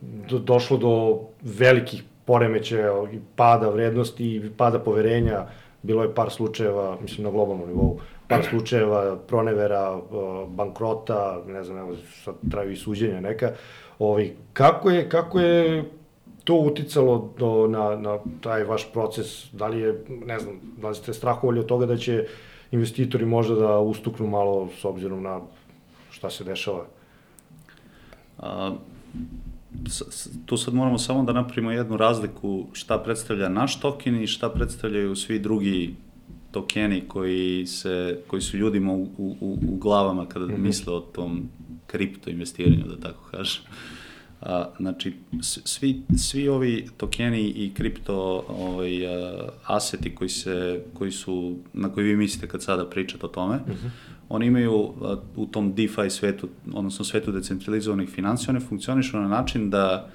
do, 0.00 0.38
došlo 0.38 0.76
do 0.76 1.20
velikih 1.42 2.02
poremećaja 2.24 2.92
i 3.12 3.18
pada 3.36 3.68
vrednosti 3.68 4.36
i 4.36 4.50
pada 4.56 4.78
poverenja, 4.78 5.46
bilo 5.82 6.02
je 6.02 6.14
par 6.14 6.30
slučajeva, 6.30 6.96
mislim 7.00 7.24
na 7.24 7.30
globalnom 7.30 7.68
nivou, 7.68 7.98
par 8.28 8.44
slučajeva 8.44 9.16
pronevera, 9.26 10.00
bankrota, 10.48 11.42
ne 11.46 11.64
znam, 11.64 11.78
evo 11.78 11.96
sad 12.24 12.34
traju 12.50 12.72
i 12.72 12.76
suđenja 12.76 13.20
neka. 13.20 13.52
Ovaj, 13.98 14.30
kako 14.52 14.90
je, 14.90 15.08
kako 15.08 15.40
je 15.40 15.84
to 16.44 16.54
uticalo 16.54 17.32
do, 17.38 17.66
na, 17.68 17.96
na 17.96 18.18
taj 18.40 18.64
vaš 18.64 18.92
proces? 18.92 19.52
Da 19.52 19.66
li 19.66 19.80
je, 19.80 20.04
ne 20.26 20.38
znam, 20.38 20.60
da 20.80 20.88
li 20.88 20.94
ste 20.94 21.12
strahovali 21.12 21.60
od 21.60 21.66
toga 21.66 21.86
da 21.86 21.96
će 21.96 22.26
investitori 22.70 23.26
možda 23.26 23.54
da 23.54 23.78
ustuknu 23.78 24.26
malo 24.26 24.68
s 24.80 24.84
obzirom 24.84 25.22
na 25.22 25.40
šta 26.10 26.30
se 26.30 26.44
dešava? 26.44 26.84
A, 28.38 28.74
tu 30.46 30.56
sad 30.56 30.74
moramo 30.74 30.98
samo 30.98 31.24
da 31.24 31.32
napravimo 31.32 31.70
jednu 31.70 31.96
razliku 31.96 32.66
šta 32.72 32.98
predstavlja 32.98 33.48
naš 33.48 33.80
token 33.80 34.22
i 34.22 34.26
šta 34.26 34.48
predstavljaju 34.48 35.16
svi 35.16 35.38
drugi 35.38 35.94
tokeni 36.50 37.02
koji, 37.08 37.66
se, 37.66 38.18
koji 38.26 38.42
su 38.42 38.56
ljudima 38.56 38.92
u, 38.92 39.08
u, 39.18 39.58
u 39.68 39.76
glavama 39.76 40.26
kada 40.26 40.46
mm 40.46 40.50
-hmm. 40.50 40.58
misle 40.58 40.92
o 40.92 41.00
tom 41.00 41.48
kripto 41.86 42.30
investiranju, 42.30 42.84
da 42.88 42.96
tako 43.00 43.30
kažem. 43.30 43.62
A, 44.40 44.70
znači, 44.78 45.12
svi, 45.42 46.02
svi 46.16 46.48
ovi 46.48 46.86
tokeni 46.96 47.40
i 47.40 47.70
kripto 47.74 48.44
ovaj, 48.48 49.06
a, 49.06 49.48
aseti 49.64 50.14
koji, 50.14 50.28
se, 50.28 50.82
koji 50.94 51.10
su, 51.10 51.56
na 51.72 51.92
koji 51.92 52.06
vi 52.06 52.16
mislite 52.16 52.48
kad 52.48 52.62
sada 52.62 52.86
pričate 52.86 53.26
o 53.26 53.28
tome, 53.28 53.56
mm 53.56 53.70
-hmm. 53.70 53.90
Oni 54.32 54.46
imaju 54.46 54.92
u 55.36 55.46
tom 55.46 55.74
DeFi 55.74 56.10
svetu, 56.10 56.48
odnosno 56.72 57.04
svetu 57.04 57.32
decentralizovanih 57.32 58.08
financija, 58.08 58.50
one 58.50 58.60
funkcionišu 58.60 59.20
na 59.20 59.28
način 59.28 59.70
da 59.70 60.08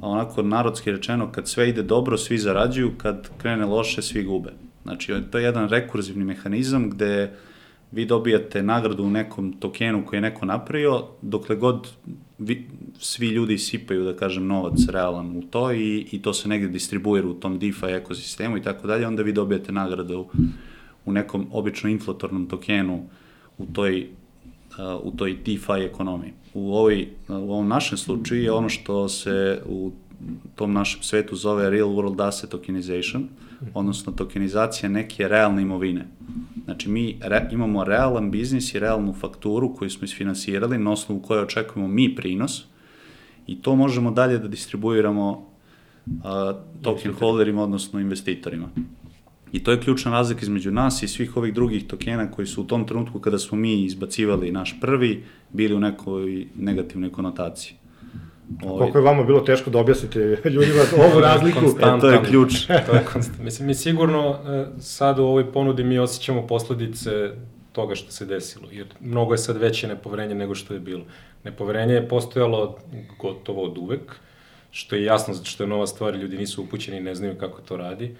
onako 0.00 0.42
narodski 0.42 0.90
rečeno, 0.90 1.32
kad 1.32 1.48
sve 1.48 1.68
ide 1.68 1.82
dobro, 1.82 2.16
svi 2.18 2.38
zarađuju, 2.38 2.92
kad 2.98 3.28
krene 3.38 3.66
loše, 3.66 4.02
svi 4.02 4.22
gube. 4.22 4.52
Znači, 4.82 5.14
to 5.30 5.38
je 5.38 5.44
jedan 5.44 5.68
rekurzivni 5.68 6.24
mehanizam 6.24 6.90
gde 6.90 7.36
vi 7.92 8.06
dobijate 8.06 8.62
nagradu 8.62 9.04
u 9.04 9.10
nekom 9.10 9.52
tokenu 9.52 10.06
koji 10.06 10.18
je 10.18 10.22
neko 10.22 10.46
napravio, 10.46 11.04
dokle 11.22 11.56
god 11.56 11.88
vi, 12.38 12.68
svi 12.98 13.28
ljudi 13.28 13.58
sipaju, 13.58 14.04
da 14.04 14.16
kažem, 14.16 14.46
novac 14.46 14.78
realan 14.88 15.36
u 15.36 15.42
to 15.42 15.72
i, 15.72 16.06
i 16.12 16.22
to 16.22 16.32
se 16.34 16.48
negde 16.48 16.68
distribuira 16.68 17.28
u 17.28 17.34
tom 17.34 17.58
DeFi 17.58 17.86
ekosistemu 17.86 18.56
i 18.56 18.62
tako 18.62 18.86
dalje, 18.86 19.06
onda 19.06 19.22
vi 19.22 19.32
dobijate 19.32 19.72
nagradu 19.72 20.26
u 21.04 21.12
nekom 21.12 21.46
obično 21.52 21.90
inflatornom 21.90 22.46
tokenu 22.46 23.04
u 23.60 23.66
toj, 23.72 24.08
uh, 24.70 25.06
u 25.06 25.16
toj 25.16 25.32
DeFi 25.34 25.84
ekonomiji. 25.84 26.32
U, 26.54 26.74
ovoj, 26.74 27.08
uh, 27.28 27.36
u 27.36 27.52
ovom 27.52 27.68
našem 27.68 27.98
slučaju 27.98 28.42
je 28.42 28.52
ono 28.52 28.68
što 28.68 29.08
se 29.08 29.62
u 29.66 29.92
tom 30.54 30.72
našem 30.72 31.02
svetu 31.02 31.36
zove 31.36 31.70
real 31.70 31.88
world 31.88 32.28
asset 32.28 32.50
tokenization, 32.50 33.28
odnosno 33.74 34.12
tokenizacija 34.12 34.88
neke 34.88 35.28
realne 35.28 35.62
imovine. 35.62 36.06
Znači, 36.64 36.88
mi 36.88 37.18
re, 37.22 37.48
imamo 37.52 37.84
realan 37.84 38.30
biznis 38.30 38.74
i 38.74 38.78
realnu 38.78 39.12
fakturu 39.12 39.74
koju 39.74 39.90
smo 39.90 40.04
isfinansirali, 40.04 40.78
na 40.78 40.92
osnovu 40.92 41.22
koje 41.22 41.42
očekujemo 41.42 41.88
mi 41.88 42.14
prinos, 42.14 42.64
i 43.46 43.62
to 43.62 43.76
možemo 43.76 44.10
dalje 44.10 44.38
da 44.38 44.48
distribuiramo 44.48 45.30
uh, 46.06 46.12
token 46.82 47.12
holderima, 47.12 47.62
odnosno 47.62 48.00
investitorima. 48.00 48.68
I 49.52 49.64
to 49.64 49.70
je 49.70 49.80
ključna 49.80 50.10
razlika 50.10 50.40
između 50.42 50.70
nas 50.70 51.02
i 51.02 51.08
svih 51.08 51.36
ovih 51.36 51.54
drugih 51.54 51.86
tokena 51.86 52.30
koji 52.30 52.46
su 52.46 52.62
u 52.62 52.66
tom 52.66 52.86
trenutku 52.86 53.20
kada 53.20 53.38
smo 53.38 53.58
mi 53.58 53.84
izbacivali 53.84 54.52
naš 54.52 54.80
prvi, 54.80 55.24
bili 55.52 55.74
u 55.74 55.80
nekoj 55.80 56.46
negativnoj 56.54 57.12
konotaciji. 57.12 57.74
Ovaj... 58.62 58.78
Koliko 58.78 58.98
je 58.98 59.04
vama 59.04 59.24
bilo 59.24 59.40
teško 59.40 59.70
da 59.70 59.78
objasnite 59.78 60.18
ljudima 60.44 60.82
ovu 61.10 61.20
razliku? 61.30 61.58
E, 61.58 62.00
to 62.00 62.10
je 62.10 62.20
ključ. 62.24 62.66
to 62.66 62.92
je 62.92 63.04
konstant. 63.12 63.42
Mislim, 63.42 63.66
mi 63.66 63.74
sigurno 63.74 64.38
e, 64.48 64.66
sad 64.80 65.18
u 65.18 65.22
ovoj 65.22 65.52
ponudi 65.52 65.84
mi 65.84 65.98
osjećamo 65.98 66.46
posledice 66.46 67.30
toga 67.72 67.94
što 67.94 68.10
se 68.10 68.26
desilo, 68.26 68.68
jer 68.72 68.86
mnogo 69.00 69.34
je 69.34 69.38
sad 69.38 69.56
veće 69.56 69.88
nepoverenje 69.88 70.34
nego 70.34 70.54
što 70.54 70.74
je 70.74 70.80
bilo. 70.80 71.04
Nepoverenje 71.44 71.94
je 71.94 72.08
postojalo 72.08 72.78
gotovo 73.18 73.64
od 73.64 73.78
uvek, 73.78 74.16
što 74.70 74.96
je 74.96 75.04
jasno 75.04 75.34
zato 75.34 75.46
što 75.46 75.62
je 75.62 75.68
nova 75.68 75.86
stvar, 75.86 76.14
ljudi 76.14 76.38
nisu 76.38 76.62
upućeni 76.62 76.96
i 76.96 77.00
ne 77.00 77.14
znaju 77.14 77.38
kako 77.38 77.60
to 77.62 77.76
radi. 77.76 78.14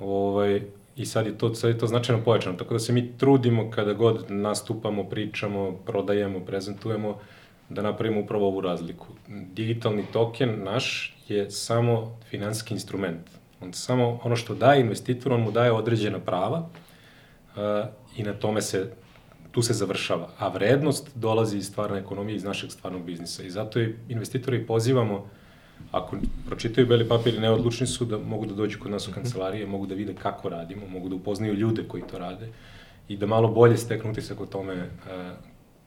Ovaj, 0.00 0.62
I 0.98 1.06
sad 1.06 1.26
je, 1.26 1.38
to, 1.38 1.54
sad 1.54 1.70
je 1.70 1.78
to 1.78 1.86
značajno 1.86 2.24
povećano, 2.24 2.56
tako 2.56 2.74
da 2.74 2.78
se 2.78 2.92
mi 2.92 3.18
trudimo 3.18 3.70
kada 3.70 3.92
god 3.92 4.24
nastupamo, 4.28 5.04
pričamo, 5.04 5.72
prodajemo, 5.86 6.40
prezentujemo, 6.40 7.18
da 7.68 7.82
napravimo 7.82 8.20
upravo 8.20 8.46
ovu 8.46 8.60
razliku. 8.60 9.06
Digitalni 9.28 10.04
token 10.12 10.64
naš 10.64 11.16
je 11.28 11.50
samo 11.50 12.18
finansijski 12.30 12.74
instrument. 12.74 13.30
On 13.60 13.72
samo 13.72 14.20
ono 14.24 14.36
što 14.36 14.54
daje 14.54 14.80
investitor, 14.80 15.32
on 15.32 15.40
mu 15.40 15.50
daje 15.50 15.72
određena 15.72 16.18
prava 16.18 16.58
uh, 16.58 17.62
i 18.16 18.22
na 18.22 18.32
tome 18.32 18.62
se 18.62 18.92
tu 19.50 19.62
se 19.62 19.72
završava. 19.72 20.28
A 20.38 20.48
vrednost 20.48 21.10
dolazi 21.14 21.58
iz 21.58 21.66
stvarne 21.66 21.98
ekonomije, 21.98 22.36
iz 22.36 22.44
našeg 22.44 22.70
stvarnog 22.70 23.02
biznisa. 23.02 23.42
I 23.42 23.50
zato 23.50 23.80
investitori 24.08 24.66
pozivamo, 24.66 25.30
ako 25.92 26.16
pročitaju 26.46 26.86
beli 26.86 27.08
papir 27.08 27.34
i 27.34 27.40
neodlučni 27.40 27.86
su, 27.86 28.04
da 28.04 28.18
mogu 28.18 28.46
da 28.46 28.54
dođu 28.54 28.78
kod 28.78 28.90
nas 28.90 29.08
u 29.08 29.12
kancelarije, 29.12 29.66
mogu 29.66 29.86
da 29.86 29.94
vide 29.94 30.14
kako 30.14 30.48
radimo, 30.48 30.86
mogu 30.86 31.08
da 31.08 31.14
upoznaju 31.14 31.54
ljude 31.54 31.84
koji 31.88 32.02
to 32.02 32.18
rade 32.18 32.48
i 33.08 33.16
da 33.16 33.26
malo 33.26 33.48
bolje 33.48 33.76
steknu 33.76 34.10
utisak 34.10 34.40
o 34.40 34.46
tome 34.46 34.74
uh, 34.74 34.88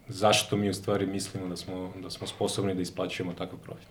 zašto 0.08 0.58
mi 0.58 0.70
u 0.70 0.74
stvari 0.74 1.06
mislimo 1.06 1.48
da 1.48 1.56
smo, 1.56 1.94
da 2.04 2.10
smo 2.10 2.28
sposobni 2.28 2.76
da 2.76 2.82
isplaćujemo 2.82 3.34
takav 3.34 3.60
profit. 3.60 3.88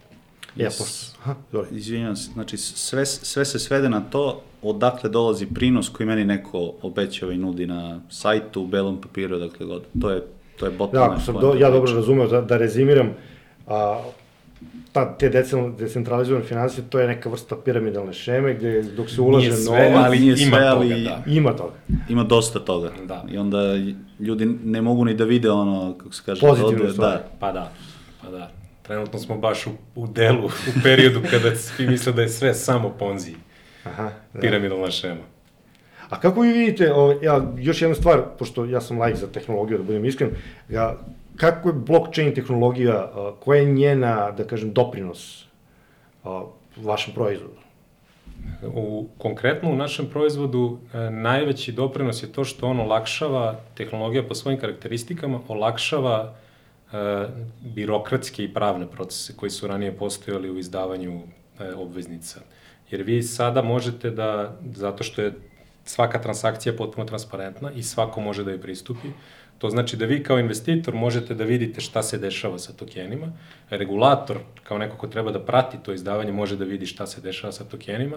Ja, 0.56 0.70
yes. 0.70 1.14
Aha, 1.22 1.34
Izvinjam 1.70 2.16
se, 2.16 2.30
znači 2.32 2.56
sve, 2.56 3.06
sve 3.06 3.44
se 3.44 3.58
svede 3.58 3.88
na 3.88 4.00
to 4.00 4.42
odakle 4.62 5.10
dolazi 5.10 5.46
prinos 5.46 5.88
koji 5.88 6.06
meni 6.06 6.24
neko 6.24 6.72
obećava 6.82 7.32
i 7.32 7.38
nudi 7.38 7.66
na 7.66 8.00
sajtu, 8.08 8.62
u 8.62 8.66
belom 8.66 9.00
papiru, 9.00 9.38
dakle 9.38 9.66
god. 9.66 9.82
To 10.00 10.10
je, 10.10 10.22
to 10.58 10.66
je 10.66 10.72
bottom 10.72 11.00
Da, 11.00 11.04
ako 11.04 11.20
sam 11.20 11.34
do, 11.40 11.54
ja 11.58 11.70
dobro 11.70 11.94
razumeo, 11.94 12.26
da, 12.26 12.40
da 12.40 12.56
rezimiram, 12.56 13.14
a, 13.66 14.02
ta, 14.92 15.18
te 15.18 15.29
decentralizovane 15.79 16.44
financije, 16.44 16.85
to 16.90 17.01
je 17.01 17.09
neka 17.09 17.29
vrsta 17.29 17.57
piramidalne 17.64 18.12
šeme 18.12 18.55
gde 18.55 18.83
dok 18.83 19.11
se 19.11 19.20
ulaže 19.20 19.49
nije 19.49 19.57
sve, 19.57 19.90
novac, 19.90 20.07
ali 20.07 20.18
nije 20.18 20.37
sve, 20.37 20.46
ima 20.46 20.57
ali 20.57 20.88
toga, 20.88 21.01
da. 21.05 21.23
ima 21.27 21.53
toga. 21.53 21.75
Ima 22.09 22.25
dosta 22.25 22.59
toga. 22.59 22.90
Da. 23.05 23.25
I 23.31 23.38
onda 23.38 23.75
ljudi 24.20 24.46
ne 24.64 24.83
mogu 24.83 25.05
ni 25.05 25.14
da 25.14 25.25
vide 25.25 25.51
ono, 25.51 25.94
kako 25.99 26.12
se 26.12 26.23
kaže, 26.27 26.40
pozitivno 26.40 26.85
da, 26.85 26.92
da. 26.92 27.25
Pa 27.38 27.53
da, 27.53 27.73
pa 28.23 28.31
da. 28.31 28.51
Trenutno 28.83 29.18
smo 29.18 29.38
baš 29.38 29.66
u, 29.66 29.70
u 29.94 30.07
delu, 30.07 30.46
u 30.46 30.81
periodu 30.83 31.20
kada 31.31 31.57
svi 31.57 31.87
misle 31.87 32.12
da 32.12 32.23
je 32.23 32.29
sve 32.29 32.55
samo 32.55 32.90
ponzi. 32.99 33.35
Aha, 33.85 34.11
da. 34.35 34.40
Piramidalna 34.40 34.90
šema. 34.90 35.23
A 36.09 36.20
kako 36.20 36.40
vi 36.40 36.53
vidite, 36.53 36.92
o, 36.94 37.18
ja, 37.23 37.53
još 37.59 37.83
jedna 37.83 37.94
stvar, 37.94 38.23
pošto 38.38 38.64
ja 38.64 38.81
sam 38.81 38.99
lajk 38.99 39.16
za 39.16 39.27
tehnologiju, 39.27 39.79
da 39.79 39.85
budem 39.85 40.05
iskren, 40.05 40.31
ja 40.68 40.99
kako 41.40 41.68
je 41.68 41.72
blockchain 41.72 42.35
tehnologija, 42.35 43.12
koja 43.40 43.61
je 43.61 43.72
njena, 43.72 44.31
da 44.31 44.44
kažem, 44.44 44.72
doprinos 44.72 45.46
vašem 46.76 47.14
proizvodu? 47.14 47.61
U, 48.62 49.09
konkretno 49.18 49.70
u 49.70 49.76
našem 49.76 50.07
proizvodu 50.07 50.79
e, 50.94 51.11
najveći 51.11 51.72
doprinos 51.72 52.22
je 52.22 52.33
to 52.33 52.44
što 52.44 52.66
on 52.66 52.81
olakšava, 52.81 53.61
tehnologija 53.74 54.22
po 54.22 54.35
svojim 54.35 54.61
karakteristikama, 54.61 55.40
olakšava 55.48 56.35
e, 56.92 56.96
birokratske 57.61 58.44
i 58.44 58.55
pravne 58.55 58.87
procese 58.87 59.37
koji 59.37 59.50
su 59.50 59.66
ranije 59.66 59.96
postojali 59.96 60.50
u 60.50 60.59
izdavanju 60.59 61.20
e, 61.61 61.74
obveznica. 61.74 62.40
Jer 62.90 63.03
vi 63.03 63.22
sada 63.22 63.62
možete 63.62 64.11
da, 64.11 64.57
zato 64.74 65.05
što 65.05 65.22
je 65.22 65.33
svaka 65.85 66.20
transakcija 66.20 66.72
potpuno 66.76 67.07
transparentna 67.07 67.72
i 67.72 67.83
svako 67.83 68.20
može 68.20 68.44
da 68.44 68.50
je 68.50 68.61
pristupi, 68.61 69.09
To 69.61 69.70
znači 69.70 69.96
da 69.96 70.07
vi 70.07 70.23
kao 70.23 70.38
investitor 70.38 70.94
možete 70.94 71.35
da 71.35 71.44
vidite 71.44 71.81
šta 71.81 72.03
se 72.03 72.18
dešava 72.18 72.59
sa 72.59 72.73
tokenima, 72.73 73.33
regulator 73.70 74.38
kao 74.62 74.79
neko 74.79 74.96
ko 74.96 75.07
treba 75.07 75.33
da 75.33 75.40
prati 75.44 75.77
to 75.83 75.92
izdavanje 75.92 76.33
može 76.33 76.57
da 76.57 76.64
vidi 76.64 76.87
šta 76.87 77.07
se 77.07 77.20
dešava 77.20 77.53
sa 77.53 77.64
tokenima 77.64 78.16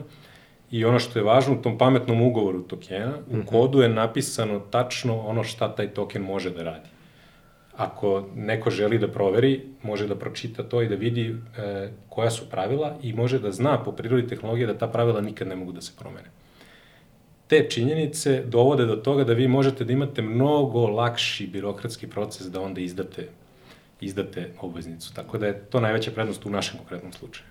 i 0.71 0.85
ono 0.85 0.99
što 0.99 1.19
je 1.19 1.23
važno 1.23 1.53
u 1.53 1.61
tom 1.61 1.77
pametnom 1.77 2.21
ugovoru 2.21 2.61
tokena, 2.63 3.13
u 3.31 3.37
mhm. 3.37 3.45
kodu 3.47 3.81
je 3.81 3.89
napisano 3.89 4.59
tačno 4.59 5.19
ono 5.19 5.43
šta 5.43 5.75
taj 5.75 5.89
token 5.93 6.21
može 6.21 6.49
da 6.49 6.63
radi. 6.63 6.89
Ako 7.77 8.29
neko 8.35 8.69
želi 8.69 8.99
da 8.99 9.07
proveri, 9.07 9.61
može 9.83 10.07
da 10.07 10.15
pročita 10.15 10.63
to 10.63 10.81
i 10.81 10.87
da 10.87 10.95
vidi 10.95 11.35
e, 11.57 11.89
koja 12.09 12.31
su 12.31 12.49
pravila 12.49 12.95
i 13.01 13.13
može 13.13 13.39
da 13.39 13.51
zna 13.51 13.83
po 13.83 13.91
prirodi 13.91 14.27
tehnologije 14.27 14.67
da 14.67 14.77
ta 14.77 14.87
pravila 14.87 15.21
nikad 15.21 15.47
ne 15.47 15.55
mogu 15.55 15.71
da 15.71 15.81
se 15.81 15.91
promene 15.99 16.42
te 17.53 17.69
činjenice 17.69 18.43
dovode 18.45 18.85
do 18.85 18.95
toga 18.95 19.23
da 19.23 19.33
vi 19.33 19.47
možete 19.47 19.85
da 19.85 19.93
imate 19.93 20.21
mnogo 20.21 20.87
lakši 20.87 21.47
birokratski 21.47 22.07
proces 22.07 22.47
da 22.47 22.61
onda 22.61 22.81
izdate, 22.81 23.27
izdate 24.01 24.49
obveznicu. 24.61 25.13
Tako 25.13 25.37
da 25.37 25.47
je 25.47 25.59
to 25.69 25.79
najveća 25.79 26.11
prednost 26.11 26.45
u 26.45 26.49
našem 26.49 26.77
konkretnom 26.77 27.13
slučaju. 27.13 27.47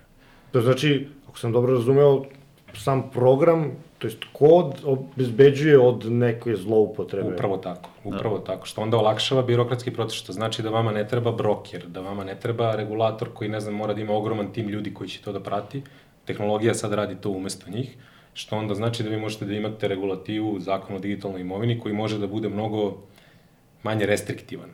To 0.51 0.61
znači, 0.61 1.07
ako 1.27 1.39
sam 1.39 1.51
dobro 1.51 1.73
razumeo, 1.73 2.25
sam 2.73 3.09
program, 3.11 3.71
to 3.97 4.07
jest 4.07 4.23
kod, 4.33 4.75
obezbeđuje 4.83 5.79
od 5.79 6.11
neke 6.11 6.55
zloupotrebe. 6.55 7.33
Upravo 7.33 7.57
tako, 7.57 7.89
upravo 8.03 8.37
da. 8.37 8.43
tako, 8.43 8.65
što 8.65 8.81
onda 8.81 8.97
olakšava 8.97 9.41
birokratski 9.41 9.91
proces, 9.91 10.17
što 10.17 10.33
znači 10.33 10.63
da 10.63 10.69
vama 10.69 10.91
ne 10.91 11.07
treba 11.07 11.31
broker, 11.31 11.87
da 11.87 12.01
vama 12.01 12.23
ne 12.23 12.35
treba 12.39 12.75
regulator 12.75 13.29
koji, 13.33 13.49
ne 13.49 13.59
znam, 13.59 13.75
mora 13.75 13.93
da 13.93 14.01
ima 14.01 14.13
ogroman 14.13 14.51
tim 14.53 14.69
ljudi 14.69 14.93
koji 14.93 15.09
će 15.09 15.21
to 15.21 15.31
da 15.31 15.39
prati, 15.39 15.81
tehnologija 16.25 16.73
sad 16.73 16.93
radi 16.93 17.15
to 17.15 17.29
umesto 17.29 17.71
njih, 17.71 17.95
što 18.33 18.57
onda 18.57 18.75
znači 18.75 19.03
da 19.03 19.09
vi 19.09 19.17
možete 19.17 19.45
da 19.45 19.53
imate 19.53 19.87
regulativu 19.87 20.59
zakon 20.59 20.95
o 20.95 20.99
digitalnoj 20.99 21.41
imovini 21.41 21.79
koji 21.79 21.95
može 21.95 22.17
da 22.17 22.27
bude 22.27 22.49
mnogo 22.49 22.97
manje 23.83 24.05
restriktivan. 24.05 24.69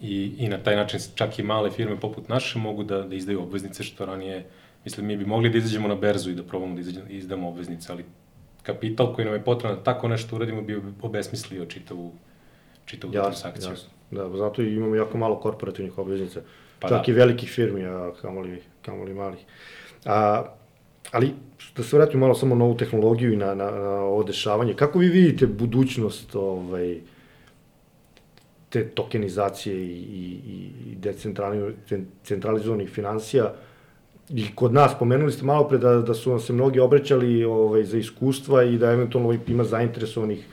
I, 0.00 0.34
I 0.38 0.48
na 0.48 0.58
taj 0.58 0.76
način 0.76 1.00
čak 1.14 1.38
i 1.38 1.42
male 1.42 1.70
firme 1.70 2.00
poput 2.00 2.28
naše 2.28 2.58
mogu 2.58 2.84
da, 2.84 3.02
da 3.02 3.14
izdaju 3.14 3.42
obveznice, 3.42 3.82
što 3.82 4.06
ranije, 4.06 4.46
mislim, 4.84 5.06
mi 5.06 5.16
bi 5.16 5.26
mogli 5.26 5.50
da 5.50 5.58
izađemo 5.58 5.88
na 5.88 5.94
berzu 5.94 6.30
i 6.30 6.34
da 6.34 6.42
probamo 6.42 6.74
da 6.74 6.80
izađemo, 6.80 7.06
izdamo 7.08 7.48
obveznice, 7.48 7.92
ali 7.92 8.04
kapital 8.62 9.14
koji 9.14 9.24
nam 9.24 9.34
je 9.34 9.44
potrebno 9.44 9.76
da 9.76 9.84
tako 9.84 10.08
nešto 10.08 10.36
uradimo 10.36 10.62
bi 10.62 10.82
obesmislio 11.02 11.66
čitavu, 11.66 12.12
čitavu 12.84 13.14
jasno, 13.14 13.30
transakciju. 13.30 13.70
Jasno. 13.70 13.88
Da, 14.10 14.36
zato 14.36 14.62
imamo 14.62 14.94
jako 14.94 15.18
malo 15.18 15.40
korporativnih 15.40 15.98
obveznica. 15.98 16.40
Pa 16.80 16.88
čak 16.88 17.06
da. 17.06 17.12
i 17.12 17.14
velikih 17.14 17.50
firmi, 17.50 17.84
a 17.84 18.12
kamoli, 18.22 18.62
kamoli 18.82 19.14
malih. 19.14 19.40
A, 20.04 20.44
Ali, 21.12 21.34
da 21.76 21.82
se 21.82 21.96
vratimo 21.96 22.20
malo 22.20 22.34
samo 22.34 22.54
na 22.54 22.64
ovu 22.64 22.76
tehnologiju 22.76 23.32
i 23.32 23.36
na, 23.36 23.54
na, 23.54 23.70
na 23.70 23.90
ovo 23.90 24.22
dešavanje, 24.22 24.74
kako 24.74 24.98
vi 24.98 25.08
vidite 25.08 25.46
budućnost 25.46 26.34
ovaj, 26.34 27.00
te 28.68 28.88
tokenizacije 28.88 29.76
i, 29.76 30.40
i, 30.46 30.70
i 30.90 30.96
decentralizovanih 30.96 32.90
financija, 32.90 33.54
i 34.30 34.54
kod 34.54 34.72
nas, 34.72 34.92
pomenuli 34.98 35.32
ste 35.32 35.44
malo 35.44 35.68
pre 35.68 35.78
da, 35.78 35.94
da 36.00 36.14
su 36.14 36.30
vam 36.30 36.40
se 36.40 36.52
mnogi 36.52 36.80
obraćali 36.80 37.44
ovaj, 37.44 37.84
za 37.84 37.98
iskustva 37.98 38.64
i 38.64 38.78
da 38.78 38.90
eventualno 38.92 39.38
ima 39.46 39.64
zainteresovanih 39.64 40.46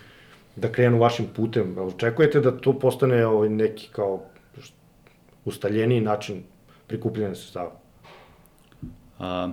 da 0.55 0.71
krenu 0.71 0.99
vašim 0.99 1.25
putem. 1.35 1.77
Očekujete 1.77 2.39
da 2.39 2.57
to 2.57 2.73
postane 2.79 3.25
ovaj, 3.25 3.49
neki 3.49 3.89
kao 3.91 4.21
ustaljeniji 5.45 6.01
način 6.01 6.43
prikupljanja 6.87 7.35
sredstava? 7.35 7.71
A, 9.19 9.49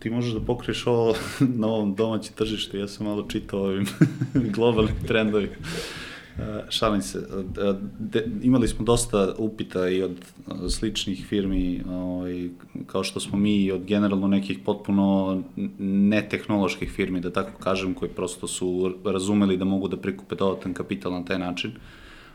ti 0.00 0.10
možeš 0.10 0.32
da 0.32 0.40
pokriješ 0.40 0.86
ovo 0.86 1.14
na 1.60 1.66
ovom 1.66 1.94
domaćem 1.94 2.34
tržištu, 2.34 2.76
ja 2.76 2.88
sam 2.88 3.06
malo 3.06 3.26
čitao 3.28 3.60
ovim 3.60 3.86
globalnim 4.54 4.94
trendovima. 5.06 5.52
Uh, 6.38 6.44
šalim 6.68 7.02
se, 7.02 7.18
uh, 7.18 7.76
de, 7.98 8.26
imali 8.42 8.68
smo 8.68 8.84
dosta 8.84 9.34
upita 9.38 9.88
i 9.88 10.02
od 10.02 10.10
uh, 10.10 10.54
sličnih 10.68 11.26
firmi, 11.26 11.82
ovaj, 11.90 12.48
kao 12.86 13.04
što 13.04 13.20
smo 13.20 13.38
mi, 13.38 13.56
i 13.56 13.72
od 13.72 13.84
generalno 13.84 14.28
nekih 14.28 14.58
potpuno 14.64 15.42
netehnoloških 15.78 16.90
firmi, 16.90 17.20
da 17.20 17.32
tako 17.32 17.58
kažem, 17.58 17.94
koji 17.94 18.10
prosto 18.10 18.46
su 18.46 18.94
razumeli 19.04 19.56
da 19.56 19.64
mogu 19.64 19.88
da 19.88 19.96
prikupe 19.96 20.34
dodatan 20.34 20.74
kapital 20.74 21.12
na 21.12 21.24
taj 21.24 21.38
način. 21.38 21.72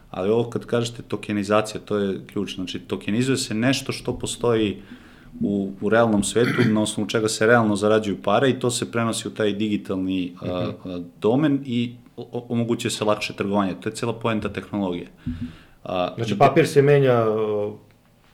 Ali 0.09 0.29
ovo 0.29 0.49
kad 0.49 0.65
kažete 0.65 1.01
tokenizacija, 1.01 1.81
to 1.81 1.97
je 1.97 2.25
ključ. 2.27 2.55
Znači, 2.55 2.79
tokenizuje 2.79 3.37
se 3.37 3.53
nešto 3.53 3.91
što 3.91 4.19
postoji 4.19 4.71
uh, 4.71 5.04
u, 5.41 5.71
u 5.81 5.89
realnom 5.89 6.23
svetu, 6.23 6.61
na 6.69 6.81
osnovu 6.81 7.09
čega 7.09 7.27
se 7.27 7.45
realno 7.45 7.75
zarađuju 7.75 8.17
pare 8.23 8.49
i 8.49 8.59
to 8.59 8.71
se 8.71 8.91
prenosi 8.91 9.27
u 9.27 9.31
taj 9.31 9.53
digitalni 9.53 10.33
uh, 10.41 11.05
domen 11.21 11.59
i 11.65 11.95
omogućuje 12.31 12.91
se 12.91 13.03
lakše 13.03 13.33
trgovanje. 13.33 13.73
To 13.81 13.89
je 13.89 13.95
cela 13.95 14.13
poenta 14.13 14.49
tehnologije. 14.49 15.07
Uh, 15.25 15.91
znači, 16.15 16.37
papir 16.37 16.67
se 16.67 16.81
menja 16.81 17.25
uh, 17.29 17.73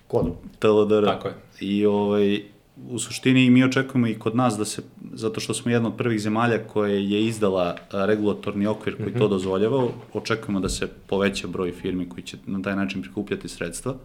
kodom. 0.07 0.33
TLDR. 0.59 1.05
Tako 1.05 1.27
je. 1.27 1.33
I 1.59 1.85
ovaj, 1.85 2.41
u 2.89 2.99
suštini 2.99 3.49
mi 3.49 3.63
očekujemo 3.63 4.07
i 4.07 4.19
kod 4.19 4.35
nas 4.35 4.57
da 4.57 4.65
se, 4.65 4.81
zato 5.13 5.39
što 5.39 5.53
smo 5.53 5.71
jedna 5.71 5.89
od 5.89 5.95
prvih 5.97 6.21
zemalja 6.21 6.57
koje 6.67 7.09
je 7.09 7.25
izdala 7.25 7.75
regulatorni 7.91 8.67
okvir 8.67 8.95
koji 8.95 9.09
mm 9.09 9.13
-hmm. 9.13 9.19
to 9.19 9.27
dozvoljava, 9.27 9.87
očekujemo 10.13 10.59
da 10.59 10.69
se 10.69 10.87
poveća 11.07 11.47
broj 11.47 11.71
firmi 11.71 12.09
koji 12.09 12.23
će 12.23 12.37
na 12.45 12.61
taj 12.61 12.75
način 12.75 13.01
prikupljati 13.01 13.47
sredstva. 13.47 13.91
Uh, 13.91 13.99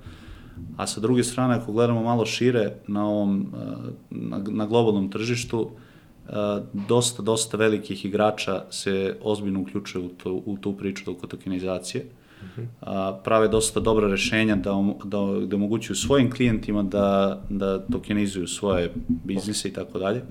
a 0.77 0.87
sa 0.87 1.01
druge 1.01 1.25
strane, 1.25 1.55
ako 1.55 1.73
gledamo 1.73 2.03
malo 2.03 2.27
šire 2.27 2.73
na, 2.87 3.07
ovom, 3.07 3.47
eh, 3.55 3.91
na, 4.11 4.39
na 4.49 4.67
globalnom 4.67 5.11
tržištu, 5.11 5.71
eh, 6.29 6.33
dosta, 6.73 7.23
dosta 7.23 7.57
velikih 7.57 8.05
igrača 8.05 8.65
se 8.71 9.17
ozbiljno 9.23 9.61
uključuje 9.61 10.05
u, 10.05 10.09
to, 10.09 10.33
u 10.47 10.57
tu 10.61 10.73
priču 10.73 11.11
oko 11.11 11.27
tokenizacije. 11.27 12.05
Uh 12.43 12.49
-huh. 12.59 12.67
a, 12.81 13.21
prave 13.25 13.49
dosta 13.49 13.81
dobra 13.81 14.09
rešenja 14.09 14.57
da, 14.57 14.95
da, 15.05 15.19
da 15.47 15.57
omogućuju 15.57 15.97
svojim 15.97 16.31
klijentima 16.31 16.83
da, 16.83 17.41
da 17.49 17.87
tokenizuju 17.87 18.47
svoje 18.47 18.93
biznise 19.09 19.69
i 19.69 19.73
tako 19.73 19.99
dalje 19.99 20.23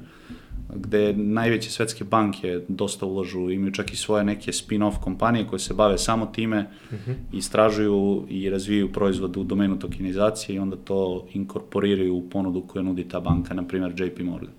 gde 0.73 1.13
najveće 1.13 1.71
svetske 1.71 2.03
banke 2.03 2.61
dosta 2.67 3.05
ulažu, 3.05 3.49
imaju 3.49 3.71
čak 3.71 3.93
i 3.93 3.95
svoje 3.95 4.23
neke 4.23 4.51
spin-off 4.51 4.99
kompanije 4.99 5.47
koje 5.47 5.59
se 5.59 5.73
bave 5.73 5.97
samo 5.97 6.25
time, 6.25 6.59
uh 6.91 6.93
mhm. 6.93 7.11
-huh. 7.11 7.15
istražuju 7.33 8.25
i 8.29 8.49
razvijaju 8.49 8.91
proizvod 8.91 9.37
u 9.37 9.43
domenu 9.43 9.79
tokenizacije 9.79 10.55
i 10.55 10.59
onda 10.59 10.75
to 10.75 11.27
inkorporiraju 11.33 12.15
u 12.15 12.29
ponudu 12.29 12.61
koju 12.61 12.83
nudi 12.83 13.07
ta 13.07 13.19
banka, 13.19 13.53
na 13.53 13.67
primjer 13.67 14.01
JP 14.01 14.19
Morgan. 14.19 14.53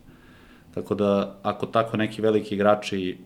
Tako 0.74 0.94
da, 0.94 1.38
ako 1.42 1.66
tako 1.66 1.96
neki 1.96 2.22
veliki 2.22 2.54
igrači 2.54 3.18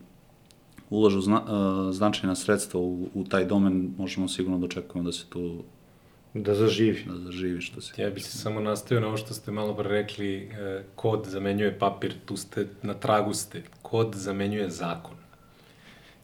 ulažu 0.90 1.20
zna, 1.20 1.42
uh, 1.42 1.94
značajna 1.94 2.34
sredstva 2.34 2.80
u, 2.80 3.08
u 3.14 3.24
taj 3.24 3.44
domen, 3.44 3.94
možemo 3.98 4.28
sigurno 4.28 4.58
da 4.58 4.64
očekujemo 4.64 5.06
da 5.06 5.12
se 5.12 5.26
tu 5.30 5.62
Da 6.34 6.54
zaživi. 6.54 7.04
Da 7.06 7.16
zaživi 7.16 7.60
što 7.60 7.80
se... 7.80 8.02
Ja 8.02 8.10
bih 8.10 8.24
se 8.24 8.38
samo 8.38 8.60
nastavio 8.60 9.00
na 9.00 9.06
ovo 9.06 9.16
što 9.16 9.34
ste 9.34 9.50
malo 9.50 9.74
pre 9.74 9.88
rekli, 9.88 10.36
e, 10.36 10.82
kod 10.94 11.26
zamenjuje 11.26 11.78
papir, 11.78 12.14
tu 12.24 12.36
ste, 12.36 12.66
na 12.82 12.94
tragu 12.94 13.34
ste, 13.34 13.62
kod 13.82 14.14
zamenjuje 14.14 14.70
zakon. 14.70 15.16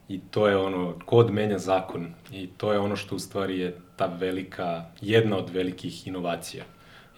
I 0.09 0.21
to 0.31 0.49
je 0.49 0.57
ono, 0.57 0.95
kod 1.07 1.31
menja 1.31 1.59
zakon 1.59 2.07
i 2.33 2.47
to 2.57 2.73
je 2.73 2.79
ono 2.79 2.97
što 2.97 3.17
u 3.17 3.19
stvari 3.19 3.59
je 3.59 3.77
ta 3.97 4.07
velika, 4.07 4.85
jedna 5.01 5.37
od 5.37 5.51
velikih 5.51 6.07
inovacija. 6.07 6.65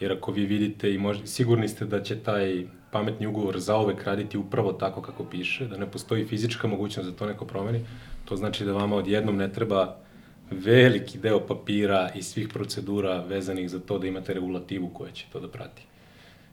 Jer 0.00 0.12
ako 0.12 0.32
vi 0.32 0.46
vidite 0.46 0.94
i 0.94 0.98
možda, 0.98 1.26
sigurni 1.26 1.68
ste 1.68 1.84
da 1.84 2.02
će 2.02 2.16
taj 2.16 2.66
pametni 2.90 3.26
ugovor 3.26 3.58
zaovek 3.58 4.04
raditi 4.04 4.38
upravo 4.38 4.72
tako 4.72 5.02
kako 5.02 5.24
piše, 5.24 5.66
da 5.66 5.76
ne 5.76 5.90
postoji 5.90 6.24
fizička 6.24 6.68
mogućnost 6.68 7.10
da 7.10 7.16
to 7.16 7.26
neko 7.26 7.44
promeni, 7.44 7.86
to 8.24 8.36
znači 8.36 8.64
da 8.64 8.72
vama 8.72 8.96
odjednom 8.96 9.36
ne 9.36 9.52
treba 9.52 9.96
veliki 10.50 11.18
deo 11.18 11.40
papira 11.46 12.10
i 12.14 12.22
svih 12.22 12.48
procedura 12.48 13.20
vezanih 13.20 13.70
za 13.70 13.80
to 13.80 13.98
da 13.98 14.06
imate 14.06 14.34
regulativu 14.34 14.90
koja 14.94 15.12
će 15.12 15.26
to 15.32 15.40
da 15.40 15.48
prati. 15.48 15.82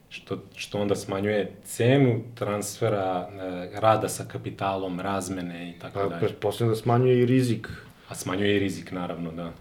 Što, 0.09 0.43
što 0.55 0.79
onda 0.79 0.95
smanjuje 0.95 1.51
cenu 1.63 2.21
transfera, 2.35 3.29
e, 3.31 3.79
rada 3.79 4.09
sa 4.09 4.25
kapitalom, 4.25 4.99
razmene 4.99 5.69
i 5.69 5.79
tako 5.79 5.99
pa, 5.99 6.07
dalje. 6.07 6.19
Pretpostavljam 6.19 6.73
da 6.73 6.81
smanjuje 6.81 7.19
i 7.19 7.25
rizik. 7.25 7.67
A 8.09 8.15
smanjuje 8.15 8.55
i 8.55 8.59
rizik, 8.59 8.91
naravno, 8.91 9.31
da. 9.31 9.51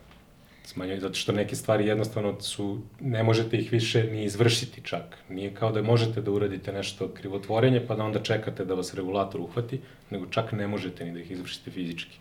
Smanjuje, 0.64 1.00
zato 1.00 1.14
što 1.14 1.32
neke 1.32 1.56
stvari 1.56 1.86
jednostavno 1.86 2.40
su, 2.40 2.80
ne 3.00 3.22
možete 3.22 3.56
ih 3.56 3.72
više 3.72 4.04
ni 4.04 4.24
izvršiti 4.24 4.80
čak. 4.84 5.16
Nije 5.28 5.54
kao 5.54 5.72
da 5.72 5.82
možete 5.82 6.20
da 6.20 6.30
uradite 6.30 6.72
nešto 6.72 7.08
krivotvorenje, 7.08 7.86
pa 7.86 7.96
da 7.96 8.04
onda 8.04 8.22
čekate 8.22 8.64
da 8.64 8.74
vas 8.74 8.94
regulator 8.94 9.40
uhvati, 9.40 9.80
nego 10.10 10.26
čak 10.26 10.52
ne 10.52 10.66
možete 10.66 11.04
ni 11.04 11.12
da 11.12 11.20
ih 11.20 11.30
izvršite 11.30 11.70
fizički. 11.70 12.18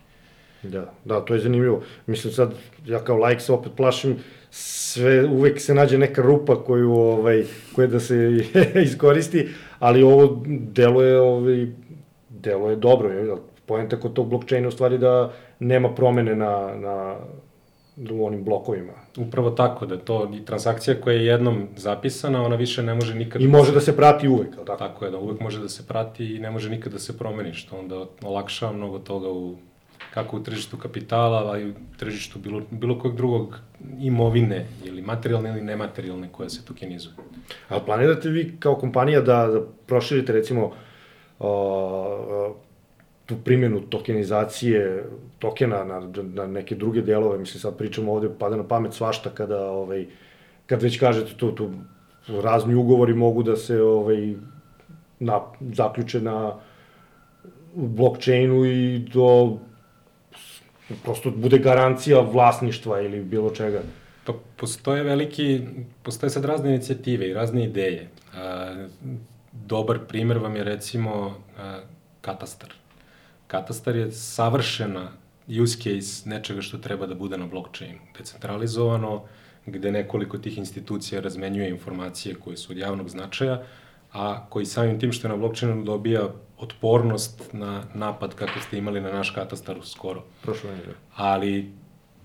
Da, 0.64 0.92
da, 1.04 1.20
to 1.20 1.34
je 1.34 1.40
zanimljivo. 1.40 1.82
Mislim 2.06 2.32
sad, 2.32 2.54
ja 2.86 3.04
kao 3.04 3.16
like 3.16 3.40
se 3.40 3.52
opet 3.52 3.72
plašim, 3.76 4.16
sve, 4.50 5.26
uvek 5.26 5.60
se 5.60 5.74
nađe 5.74 5.98
neka 5.98 6.22
rupa 6.22 6.64
koju, 6.64 6.92
ovaj, 6.92 7.44
koja 7.74 7.86
da 7.86 8.00
se 8.00 8.44
iskoristi, 8.84 9.48
ali 9.78 10.02
ovo 10.02 10.42
delo 10.46 11.02
je, 11.02 11.20
ovaj, 11.20 11.66
delo 12.28 12.70
je 12.70 12.76
dobro, 12.76 13.08
je, 13.08 13.36
Poenta 13.66 14.00
kod 14.00 14.12
tog 14.12 14.28
blockchaina 14.28 14.68
u 14.68 14.70
stvari 14.70 14.98
da 14.98 15.32
nema 15.58 15.94
promene 15.94 16.34
na, 16.36 16.74
na 16.76 17.16
u 18.10 18.26
onim 18.26 18.44
blokovima. 18.44 18.92
Upravo 19.16 19.50
tako, 19.50 19.86
da 19.86 19.98
to 19.98 20.30
i 20.34 20.44
transakcija 20.44 21.00
koja 21.00 21.16
je 21.16 21.26
jednom 21.26 21.68
zapisana, 21.76 22.42
ona 22.42 22.56
više 22.56 22.82
ne 22.82 22.94
može 22.94 23.14
nikad... 23.14 23.42
I 23.42 23.48
može 23.48 23.72
da 23.72 23.80
se 23.80 23.96
prati 23.96 24.28
uvek, 24.28 24.48
ali 24.56 24.66
tako? 24.66 24.78
Tako 24.78 25.04
je, 25.04 25.10
da 25.10 25.18
uvek 25.18 25.40
može 25.40 25.60
da 25.60 25.68
se 25.68 25.86
prati 25.86 26.34
i 26.34 26.38
ne 26.38 26.50
može 26.50 26.70
nikad 26.70 26.92
da 26.92 26.98
se 26.98 27.18
promeni, 27.18 27.54
što 27.54 27.78
onda 27.78 28.06
olakšava 28.22 28.72
mnogo 28.72 28.98
toga 28.98 29.28
u 29.28 29.56
kako 30.14 30.36
u 30.36 30.42
tržištu 30.42 30.76
kapitala, 30.76 31.52
a 31.52 31.58
i 31.58 31.70
u 31.70 31.74
tržištu 31.96 32.38
bilo, 32.38 32.62
bilo 32.70 32.98
kojeg 32.98 33.16
drugog 33.16 33.58
imovine, 34.00 34.66
ili 34.84 35.02
materijalne 35.02 35.50
ili 35.50 35.60
nematerijalne 35.60 36.28
koja 36.32 36.48
se 36.48 36.64
tokenizuje. 36.64 37.14
A 37.68 37.80
planirate 37.80 38.28
vi 38.28 38.56
kao 38.58 38.76
kompanija 38.76 39.20
da, 39.20 39.46
da 39.46 39.60
proširite 39.86 40.32
recimo 40.32 40.66
uh, 41.38 42.56
tu 43.26 43.36
primjenu 43.44 43.80
tokenizacije 43.80 45.04
tokena 45.38 45.84
na, 45.84 46.00
na 46.22 46.46
neke 46.46 46.74
druge 46.74 47.02
delove, 47.02 47.38
mislim 47.38 47.60
sad 47.60 47.76
pričamo 47.76 48.12
ovde, 48.12 48.28
pada 48.38 48.56
na 48.56 48.68
pamet 48.68 48.94
svašta 48.94 49.30
kada, 49.30 49.70
ovaj, 49.70 50.06
kad 50.66 50.82
već 50.82 50.98
kažete 51.00 51.36
tu, 51.36 51.52
tu 51.52 51.70
razni 52.28 52.74
ugovori 52.74 53.14
mogu 53.14 53.42
da 53.42 53.56
se 53.56 53.82
ovaj, 53.82 54.34
na, 55.18 55.40
zaključe 55.60 56.20
na 56.20 56.56
blockchainu 57.74 58.64
i 58.64 58.98
do 58.98 59.58
prosto 61.02 61.30
bude 61.30 61.58
garancija 61.58 62.20
vlasništva 62.20 63.00
ili 63.00 63.22
bilo 63.22 63.50
čega. 63.50 63.82
Pa 64.24 64.32
postoje 64.56 65.02
veliki, 65.02 65.60
postoje 66.02 66.30
sad 66.30 66.44
razne 66.44 66.74
inicijative 66.74 67.28
i 67.28 67.34
razne 67.34 67.64
ideje. 67.64 68.08
A, 68.34 68.86
dobar 69.52 69.98
primer 70.08 70.38
vam 70.38 70.56
je 70.56 70.64
recimo 70.64 71.36
a, 71.58 71.80
katastar. 72.20 72.72
Katastar 73.46 73.96
je 73.96 74.12
savršena 74.12 75.12
use 75.62 75.76
case 75.76 76.28
nečega 76.28 76.62
što 76.62 76.78
treba 76.78 77.06
da 77.06 77.14
bude 77.14 77.38
na 77.38 77.46
blockchainu. 77.46 77.98
Decentralizovano, 78.18 79.22
gde 79.66 79.92
nekoliko 79.92 80.38
tih 80.38 80.58
institucija 80.58 81.20
razmenjuje 81.20 81.68
informacije 81.68 82.34
koje 82.34 82.56
su 82.56 82.72
od 82.72 82.78
javnog 82.78 83.08
značaja, 83.08 83.62
a 84.14 84.46
koji 84.48 84.66
samim 84.66 85.00
tim 85.00 85.12
što 85.12 85.26
je 85.26 85.30
na 85.30 85.36
blockchainu 85.36 85.84
dobija 85.84 86.28
otpornost 86.58 87.52
na 87.52 87.82
napad 87.94 88.34
kako 88.34 88.60
ste 88.60 88.78
imali 88.78 89.00
na 89.00 89.12
naš 89.12 89.30
katastar 89.30 89.76
skoro. 89.82 90.22
Prošlo 90.42 90.70
je. 90.70 90.76
Ali 91.16 91.72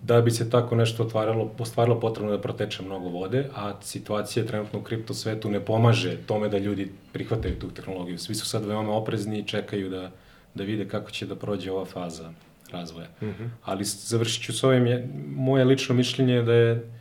da 0.02 0.22
bi 0.22 0.32
se 0.32 0.50
tako 0.50 0.76
nešto 0.76 1.04
otvaralo, 1.04 1.52
ostvarilo 1.60 2.00
potrebno 2.00 2.32
da 2.32 2.42
proteče 2.42 2.84
mnogo 2.84 3.10
vode, 3.10 3.50
a 3.56 3.74
situacija 3.82 4.46
trenutno 4.46 4.80
u 4.80 4.84
kripto 4.84 5.14
svetu 5.14 5.50
ne 5.50 5.60
pomaže 5.60 6.18
tome 6.26 6.50
da 6.50 6.58
ljudi 6.58 6.92
prihvataju 7.14 7.60
tu 7.60 7.72
tehnologiju. 7.72 8.18
Svi 8.18 8.36
su 8.36 8.46
sad 8.46 8.66
veoma 8.66 8.94
oprezni 8.94 9.40
i 9.40 9.48
čekaju 9.48 9.90
da, 9.90 10.12
da 10.56 10.64
vide 10.64 10.88
kako 10.88 11.12
će 11.12 11.26
da 11.26 11.36
prođe 11.36 11.72
ova 11.72 11.86
faza 11.86 12.32
razvoja. 12.72 13.08
Mm 13.22 13.26
-hmm. 13.26 13.50
Ali 13.64 13.84
završit 13.84 14.44
ću 14.44 14.54
s 14.54 14.64
ovim, 14.64 14.88
je, 14.88 15.10
moje 15.36 15.66
lično 15.66 15.96
mišljenje 15.96 16.34
je 16.34 16.44
da 16.44 16.54
je 16.54 16.99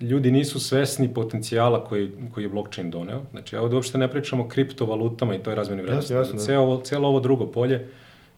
ljudi 0.00 0.30
nisu 0.30 0.60
svesni 0.60 1.14
potencijala 1.14 1.84
koji, 1.84 2.10
koji 2.34 2.44
je 2.44 2.48
blockchain 2.48 2.90
doneo. 2.90 3.22
Znači, 3.30 3.56
ja 3.56 3.62
ovde 3.62 3.74
uopšte 3.74 3.98
ne 3.98 4.10
pričam 4.10 4.40
o 4.40 4.48
kriptovalutama 4.48 5.34
i 5.34 5.42
toj 5.42 5.54
razmeni 5.54 5.82
vrednosti. 5.82 6.12
Jasno, 6.12 6.34
jasno. 6.34 6.38
Da. 6.38 6.44
Celo, 6.44 6.62
ovo, 6.62 6.80
celo 6.82 7.08
ovo 7.08 7.20
drugo 7.20 7.46
polje 7.46 7.88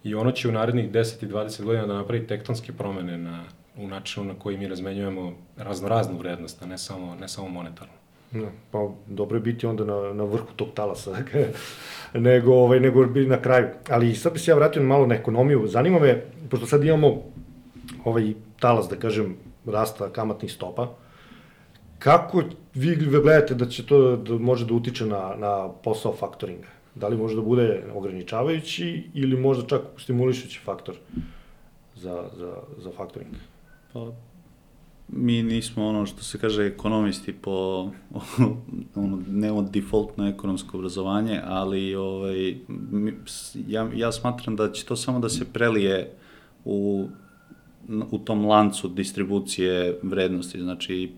i 0.05 0.15
ono 0.15 0.33
će 0.33 0.49
u 0.49 0.53
narednih 0.53 0.91
10 0.91 1.25
i 1.25 1.29
20 1.29 1.65
godina 1.65 1.87
da 1.87 1.95
napravi 1.95 2.27
tektonske 2.27 2.73
promene 2.73 3.19
na, 3.19 3.45
u 3.77 3.89
načinu 3.89 4.27
na 4.27 4.35
koji 4.35 4.59
mi 4.59 4.69
razmenjujemo 4.69 5.33
razno 5.57 5.89
raznu 5.89 6.19
vrednost, 6.19 6.63
a 6.63 6.67
ne 6.67 6.79
samo, 6.79 7.15
ne 7.21 7.29
samo 7.29 7.49
monetarnu. 7.49 7.93
No, 8.33 8.47
pa 8.71 8.89
dobro 9.07 9.37
je 9.37 9.41
biti 9.41 9.67
onda 9.67 9.85
na, 9.85 10.13
na 10.13 10.25
vrhu 10.25 10.53
tog 10.57 10.69
talasa, 10.75 11.11
nego, 12.15 12.55
ovaj, 12.55 12.81
nego 12.81 13.07
biti 13.07 13.31
na 13.31 13.43
kraju. 13.43 13.67
Ali 13.89 14.15
sad 14.15 14.33
bi 14.33 14.39
se 14.39 14.51
ja 14.51 14.55
vratio 14.55 14.83
malo 14.83 15.07
na 15.07 15.15
ekonomiju. 15.15 15.67
Zanima 15.67 15.99
me, 15.99 16.25
pošto 16.51 16.67
sad 16.67 16.85
imamo 16.85 17.23
ovaj 18.05 18.33
talas, 18.61 18.89
da 18.89 18.97
kažem, 18.97 19.37
rasta 19.67 20.13
kamatnih 20.13 20.53
stopa, 20.53 20.89
Kako 22.03 22.43
vi 22.75 22.97
gledate 22.97 23.55
da 23.55 23.67
će 23.67 23.87
to 23.87 24.17
da 24.17 24.39
može 24.39 24.67
da 24.67 24.75
utiče 24.75 25.07
na, 25.07 25.35
na 25.39 25.69
posao 25.85 26.13
faktoringa? 26.13 26.69
Da 26.95 27.09
li 27.09 27.17
može 27.17 27.37
da 27.37 27.43
bude 27.43 27.85
ograničavajući 27.95 29.11
ili 29.15 29.37
možda 29.37 29.67
čak 29.67 29.83
stimulišući 29.99 30.61
faktor 30.65 30.95
za, 31.95 32.25
za, 32.37 32.57
za 32.79 32.91
faktoring? 32.97 33.31
Pa, 33.93 34.13
mi 35.09 35.43
nismo 35.43 35.87
ono 35.87 36.07
što 36.07 36.23
se 36.23 36.39
kaže 36.39 36.67
ekonomisti 36.67 37.33
po 37.33 37.53
ono, 38.95 39.23
nemamo 39.29 39.63
defaultno 39.63 40.29
ekonomsko 40.29 40.77
obrazovanje, 40.77 41.41
ali 41.45 41.95
ovaj, 41.95 42.57
ja, 43.67 43.91
ja 43.95 44.13
smatram 44.13 44.57
da 44.57 44.73
će 44.73 44.85
to 44.85 44.97
samo 44.97 45.21
da 45.21 45.29
se 45.29 45.45
prelije 45.53 46.13
u, 46.65 47.09
u 48.11 48.19
tom 48.19 48.47
lancu 48.47 48.89
distribucije 48.89 49.99
vrednosti, 50.03 50.61
znači 50.61 51.13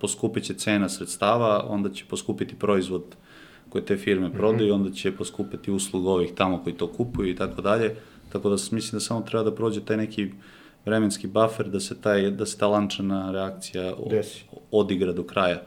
poskupit 0.00 0.44
će 0.44 0.54
cena 0.54 0.88
sredstava, 0.88 1.64
onda 1.68 1.90
će 1.90 2.04
poskupiti 2.04 2.54
proizvod 2.54 3.02
koje 3.68 3.84
te 3.84 3.96
firme 3.96 4.32
prodaju, 4.32 4.74
onda 4.74 4.90
će 4.90 5.12
poskupiti 5.12 5.70
uslug 5.70 6.06
ovih 6.06 6.32
tamo 6.34 6.62
koji 6.62 6.76
to 6.76 6.92
kupuju 6.92 7.30
i 7.30 7.36
tako 7.36 7.62
dalje. 7.62 7.96
Tako 8.32 8.48
da 8.48 8.56
mislim 8.70 8.96
da 8.96 9.00
samo 9.00 9.20
treba 9.20 9.44
da 9.44 9.54
prođe 9.54 9.80
taj 9.84 9.96
neki 9.96 10.30
vremenski 10.84 11.26
buffer 11.26 11.68
da 11.68 11.80
se 11.80 12.00
taj 12.00 12.30
da 12.30 12.46
se 12.46 12.58
ta 12.58 12.66
lančana 12.66 13.30
reakcija 13.32 13.92
Desi. 14.10 14.44
odigra 14.70 15.12
do 15.12 15.22
kraja. 15.22 15.62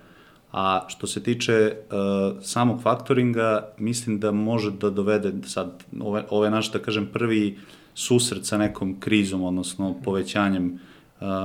A 0.51 0.85
što 0.87 1.07
se 1.07 1.23
tiče 1.23 1.73
uh, 1.73 2.41
samog 2.41 2.81
faktoringa, 2.81 3.73
mislim 3.77 4.19
da 4.19 4.31
može 4.31 4.71
da 4.71 4.89
dovede 4.89 5.33
sad 5.47 5.83
ove, 6.01 6.23
ove 6.29 6.49
naš 6.49 6.71
da 6.71 6.79
kažem 6.79 7.09
prvi 7.13 7.57
susret 7.93 8.45
sa 8.45 8.57
nekom 8.57 8.99
krizom, 8.99 9.43
odnosno 9.43 9.95
povećanjem 10.03 10.79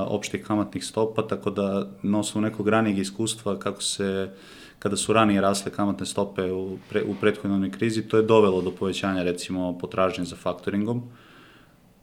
opštih 0.07 0.45
kamatnih 0.45 0.85
stopa, 0.85 1.23
tako 1.23 1.51
da 1.51 1.89
na 2.03 2.19
osnovu 2.19 2.43
nekog 2.43 2.69
ranijeg 2.69 2.99
iskustva 2.99 3.59
kako 3.59 3.83
se 3.83 4.31
kada 4.79 4.97
su 4.97 5.13
ranije 5.13 5.41
rasle 5.41 5.73
kamatne 5.73 6.07
stope 6.07 6.53
u, 6.53 6.79
pre, 6.91 7.03
u 7.03 7.15
prethodnoj 7.21 7.71
krizi, 7.71 8.09
to 8.09 8.17
je 8.17 8.23
dovelo 8.23 8.63
do 8.63 8.71
povećanja 8.71 9.23
recimo 9.23 9.79
potražnje 9.79 10.25
za 10.25 10.37
faktoringom. 10.37 11.03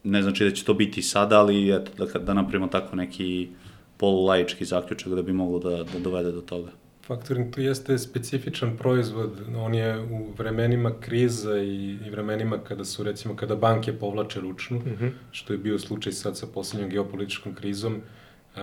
Ne 0.03 0.21
znači 0.23 0.43
da 0.43 0.51
će 0.51 0.63
to 0.63 0.73
biti 0.73 1.01
sada, 1.01 1.39
ali 1.39 1.75
eto, 1.75 1.91
da, 1.97 2.19
da 2.19 2.33
napravimo 2.33 2.67
tako 2.67 2.95
neki 2.95 3.49
polulajički 3.97 4.65
zaključak 4.65 5.13
da 5.13 5.21
bi 5.21 5.33
moglo 5.33 5.59
da, 5.59 5.83
da 5.83 5.99
dovede 5.99 6.31
do 6.31 6.41
toga. 6.41 6.71
Faktoring 7.07 7.55
to 7.55 7.61
jeste 7.61 7.97
specifičan 7.97 8.77
proizvod, 8.77 9.31
on 9.57 9.75
je 9.75 9.99
u 9.99 10.31
vremenima 10.37 10.91
kriza 10.99 11.57
i, 11.57 11.97
i 12.05 12.09
vremenima 12.09 12.57
kada 12.57 12.85
su 12.85 13.03
recimo 13.03 13.35
kada 13.35 13.55
banke 13.55 13.93
povlače 13.93 14.39
ručnu, 14.39 14.79
mm 14.79 14.97
-hmm. 14.99 15.11
što 15.31 15.53
je 15.53 15.59
bio 15.59 15.79
slučaj 15.79 16.13
sad 16.13 16.37
sa 16.37 16.47
poslednjom 16.47 16.89
geopolitičkom 16.89 17.55
krizom, 17.55 17.95
uh, 17.95 18.61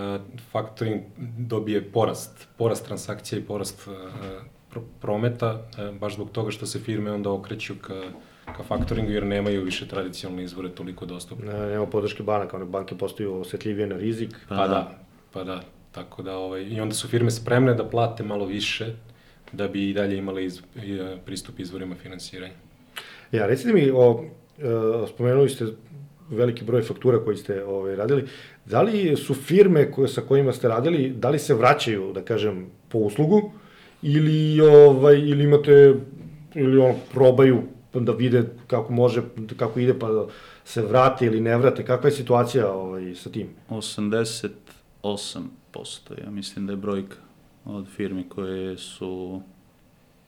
faktoring 0.52 1.00
dobije 1.38 1.82
porast, 1.82 2.48
porast 2.56 2.86
transakcija 2.86 3.38
i 3.38 3.42
porast 3.42 3.88
uh, 3.88 3.94
pro, 4.70 4.82
prometa, 5.00 5.54
uh, 5.54 5.98
baš 5.98 6.14
zbog 6.14 6.30
toga 6.30 6.50
što 6.50 6.66
se 6.66 6.78
firme 6.78 7.12
onda 7.12 7.30
okreću 7.30 7.74
ka 7.80 8.02
ka 8.56 8.62
faktoringu 8.62 9.10
jer 9.10 9.26
nemaju 9.26 9.64
više 9.64 9.88
tradicionalne 9.88 10.44
izvore 10.44 10.68
toliko 10.68 11.06
dostupne. 11.06 11.52
Ne, 11.52 11.66
nema 11.66 11.86
podrške 11.86 12.22
banaka, 12.22 12.56
one 12.56 12.66
banke 12.66 12.98
postaju 12.98 13.40
osetljivije 13.40 13.86
na 13.86 13.96
rizik. 13.96 14.36
Pa, 14.48 14.56
pa 14.56 14.68
da, 14.68 14.98
pa 15.32 15.44
da. 15.44 15.62
Tako 15.92 16.22
da, 16.22 16.36
ovaj, 16.36 16.62
i 16.62 16.80
onda 16.80 16.94
su 16.94 17.08
firme 17.08 17.30
spremne 17.30 17.74
da 17.74 17.88
plate 17.88 18.22
malo 18.22 18.46
više 18.46 18.94
da 19.52 19.68
bi 19.68 19.90
i 19.90 19.94
dalje 19.94 20.16
imale 20.16 20.44
iz, 20.44 20.60
pristup 21.24 21.58
izvorima 21.60 21.94
finansiranja. 21.94 22.54
Ja, 23.32 23.46
recite 23.46 23.72
mi, 23.72 23.90
o, 23.94 24.24
e, 24.58 24.62
spomenuli 25.14 25.48
ste 25.48 25.66
veliki 26.30 26.64
broj 26.64 26.82
faktura 26.82 27.24
koji 27.24 27.36
ste 27.36 27.64
ovaj, 27.64 27.96
radili. 27.96 28.26
Da 28.66 28.82
li 28.82 29.16
su 29.16 29.34
firme 29.34 29.92
koje, 29.92 30.08
sa 30.08 30.20
kojima 30.20 30.52
ste 30.52 30.68
radili, 30.68 31.10
da 31.10 31.30
li 31.30 31.38
se 31.38 31.54
vraćaju, 31.54 32.12
da 32.12 32.22
kažem, 32.22 32.66
po 32.88 32.98
uslugu 32.98 33.52
ili, 34.02 34.60
ovaj, 34.60 35.14
ili 35.14 35.44
imate, 35.44 35.94
ili 36.54 36.78
ono, 36.78 36.94
probaju 37.12 37.62
da 37.94 38.12
vide 38.12 38.44
kako 38.66 38.92
može, 38.92 39.22
kako 39.56 39.80
ide, 39.80 39.98
pa 39.98 40.08
da 40.08 40.26
se 40.64 40.82
vrate 40.82 41.26
ili 41.26 41.40
ne 41.40 41.56
vrate. 41.56 41.84
Kakva 41.84 42.08
je 42.08 42.16
situacija 42.16 42.72
ovaj, 42.72 43.14
sa 43.14 43.30
tim? 43.30 43.48
88 43.70 45.59
ja 46.24 46.30
mislim 46.30 46.66
da 46.66 46.72
je 46.72 46.76
brojka 46.76 47.16
od 47.64 47.86
firmi 47.96 48.28
koje 48.28 48.78
su, 48.78 49.42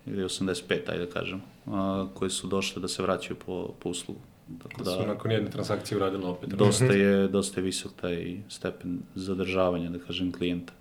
ili 0.07 0.24
85, 0.24 0.90
ajde 0.90 1.07
da 1.07 1.12
kažem, 1.12 1.42
a, 1.66 2.07
koje 2.14 2.31
su 2.31 2.46
došle 2.46 2.83
da 2.83 2.88
se 2.88 3.02
vraćaju 3.02 3.37
po, 3.46 3.74
po 3.78 3.88
uslugu. 3.88 4.20
Tako 4.62 4.83
da, 4.83 4.90
da 4.90 4.96
su 4.96 5.07
nakon 5.07 5.31
jedne 5.31 5.50
transakcije 5.50 5.98
uradile 5.98 6.26
opet. 6.26 6.50
Dosta 6.50 6.85
je, 6.85 7.28
dosta 7.28 7.61
je 7.61 7.64
visok 7.64 7.92
taj 8.00 8.37
stepen 8.48 8.98
zadržavanja, 9.14 9.90
da 9.90 9.98
kažem, 9.98 10.33
klijenta. 10.33 10.72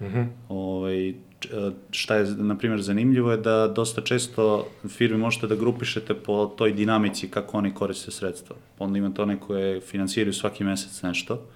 -hmm. 0.00 0.26
ovaj, 0.48 1.14
č- 1.40 1.48
šta 1.90 2.14
je, 2.14 2.24
na 2.24 2.58
primjer, 2.58 2.82
zanimljivo 2.82 3.30
je 3.30 3.36
da 3.36 3.68
dosta 3.68 4.00
često 4.00 4.66
firme 4.88 5.18
možete 5.18 5.46
da 5.46 5.54
grupišete 5.54 6.14
po 6.14 6.46
toj 6.46 6.72
dinamici 6.72 7.28
kako 7.28 7.58
oni 7.58 7.74
koriste 7.74 8.10
sredstva. 8.10 8.56
Onda 8.78 8.98
imate 8.98 9.22
one 9.22 9.40
koje 9.40 9.80
finansiraju 9.80 10.32
svaki 10.32 10.64
mesec 10.64 11.02
nešto 11.02 11.46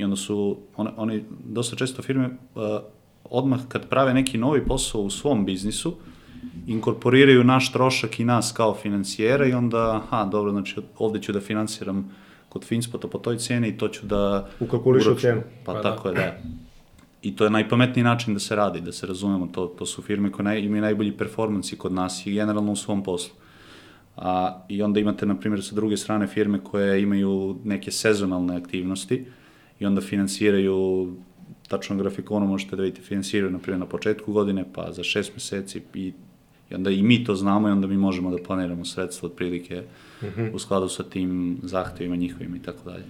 i 0.00 0.04
onda 0.04 0.16
su, 0.16 0.58
one, 0.76 0.90
oni, 0.96 1.24
dosta 1.44 1.76
često 1.76 2.02
firme 2.02 2.26
uh, 2.26 2.62
odmah 3.24 3.60
kad 3.68 3.88
prave 3.88 4.14
neki 4.14 4.38
novi 4.38 4.64
posao 4.64 5.00
u 5.00 5.10
svom 5.10 5.44
biznisu, 5.44 5.96
inkorporiraju 6.66 7.44
naš 7.44 7.72
trošak 7.72 8.20
i 8.20 8.24
nas 8.24 8.52
kao 8.52 8.74
financijera 8.74 9.46
i 9.46 9.52
onda, 9.52 9.96
aha, 9.96 10.24
dobro, 10.24 10.50
znači 10.50 10.76
ovde 10.98 11.22
ću 11.22 11.32
da 11.32 11.40
finansiram 11.40 12.10
kod 12.48 12.64
Finspota 12.64 13.08
po 13.08 13.18
toj 13.18 13.38
ceni 13.38 13.68
i 13.68 13.78
to 13.78 13.88
ću 13.88 14.06
da... 14.06 14.48
Ukalkulišu 14.60 15.14
cenu. 15.14 15.42
Pa, 15.64 15.72
Pa 15.72 15.82
tako 15.82 16.08
je, 16.08 16.14
da. 16.14 16.38
I 17.22 17.36
to 17.36 17.44
je 17.44 17.50
najpametniji 17.50 18.04
način 18.04 18.34
da 18.34 18.40
se 18.40 18.56
radi, 18.56 18.80
da 18.80 18.92
se 18.92 19.06
razumemo, 19.06 19.46
to, 19.46 19.66
to 19.66 19.86
su 19.86 20.02
firme 20.02 20.32
koje 20.32 20.44
naj, 20.44 20.60
imaju 20.60 20.82
najbolji 20.82 21.12
performansi 21.12 21.78
kod 21.78 21.92
nas 21.92 22.26
i 22.26 22.32
generalno 22.32 22.72
u 22.72 22.76
svom 22.76 23.02
poslu. 23.02 23.34
A, 24.16 24.64
I 24.68 24.82
onda 24.82 25.00
imate, 25.00 25.26
na 25.26 25.36
primjer, 25.36 25.64
sa 25.64 25.74
druge 25.74 25.96
strane 25.96 26.26
firme 26.26 26.64
koje 26.64 27.02
imaju 27.02 27.58
neke 27.64 27.90
sezonalne 27.90 28.56
aktivnosti 28.56 29.26
i 29.80 29.86
onda 29.86 30.00
finansiraju, 30.00 31.08
tačno 31.68 31.96
grafikonu 31.96 32.46
možete 32.46 32.76
da 32.76 32.82
vidite, 32.82 33.02
finansiraju, 33.02 33.52
na 33.52 33.58
primjer, 33.58 33.80
na 33.80 33.86
početku 33.86 34.32
godine, 34.32 34.64
pa 34.74 34.92
za 34.92 35.02
šest 35.02 35.34
meseci 35.34 35.82
i, 35.94 36.12
i 36.70 36.74
onda 36.74 36.90
i 36.90 37.02
mi 37.02 37.24
to 37.24 37.34
znamo 37.34 37.68
i 37.68 37.72
onda 37.72 37.86
mi 37.86 37.96
možemo 37.96 38.30
da 38.30 38.42
planiramo 38.42 38.84
sredstva 38.84 39.26
otprilike 39.26 39.82
mm 40.22 40.26
-hmm. 40.26 40.54
u 40.54 40.58
skladu 40.58 40.88
sa 40.88 41.02
tim 41.02 41.58
zahtevima 41.62 42.16
njihovim 42.16 42.56
i 42.56 42.62
tako 42.62 42.90
dalje. 42.90 43.04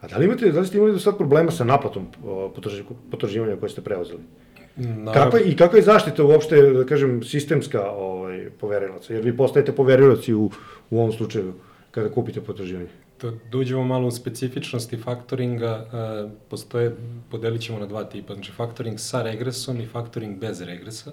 A 0.00 0.08
da 0.08 0.18
li 0.18 0.24
imate, 0.24 0.52
da 0.52 0.60
li 0.60 0.66
ste 0.66 0.76
imali 0.78 0.92
do 0.92 0.98
sad 0.98 1.16
problema 1.16 1.50
sa 1.50 1.64
naplatom 1.64 2.06
potraživanja 3.10 3.56
koje 3.56 3.70
ste 3.70 3.80
preuzeli? 3.80 4.20
Naravno, 4.76 5.12
Kakva, 5.12 5.40
I 5.40 5.56
kakva 5.56 5.78
je 5.78 5.82
zaštita 5.82 6.24
uopšte, 6.24 6.62
da 6.62 6.84
kažem, 6.86 7.22
sistemska 7.22 7.90
ovaj, 7.90 8.50
poverilaca? 8.60 9.14
Jer 9.14 9.24
vi 9.24 9.36
postajete 9.36 9.72
poverilaci 9.72 10.34
u, 10.34 10.50
u 10.90 10.98
ovom 10.98 11.12
slučaju 11.12 11.52
kada 11.90 12.10
kupite 12.10 12.40
potraživanje. 12.40 12.88
Da, 13.20 13.58
uđemo 13.58 13.84
malo 13.84 14.08
u 14.08 14.10
specifičnosti 14.10 14.96
faktoringa, 14.96 15.66
e, 15.66 16.28
postoje, 16.50 16.96
podelit 17.30 17.62
ćemo 17.62 17.78
na 17.78 17.86
dva 17.86 18.04
tipa, 18.04 18.34
znači 18.34 18.52
faktoring 18.52 18.98
sa 19.00 19.22
regresom 19.22 19.80
i 19.80 19.86
faktoring 19.86 20.38
bez 20.38 20.60
regresa. 20.60 21.12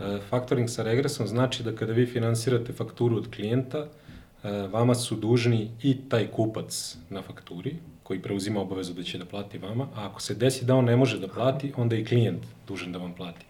E, 0.00 0.18
faktoring 0.30 0.70
sa 0.70 0.82
regresom 0.82 1.26
znači 1.26 1.62
da 1.62 1.76
kada 1.76 1.92
vi 1.92 2.06
finansirate 2.06 2.72
fakturu 2.72 3.16
od 3.16 3.34
klijenta, 3.34 3.78
e, 3.78 4.50
vama 4.50 4.94
su 4.94 5.16
dužni 5.16 5.70
i 5.82 5.96
taj 6.08 6.26
kupac 6.26 6.96
na 7.10 7.22
fakturi, 7.22 7.76
koji 8.02 8.22
preuzima 8.22 8.60
obavezu 8.60 8.92
da 8.94 9.02
će 9.02 9.18
da 9.18 9.24
plati 9.24 9.58
vama, 9.58 9.84
a 9.94 10.06
ako 10.06 10.22
se 10.22 10.34
desi 10.34 10.64
da 10.64 10.74
on 10.74 10.84
ne 10.84 10.96
može 10.96 11.20
da 11.20 11.28
plati, 11.28 11.72
onda 11.76 11.96
i 11.96 12.04
klijent 12.04 12.42
dužan 12.68 12.92
da 12.92 12.98
vam 12.98 13.14
plati. 13.14 13.46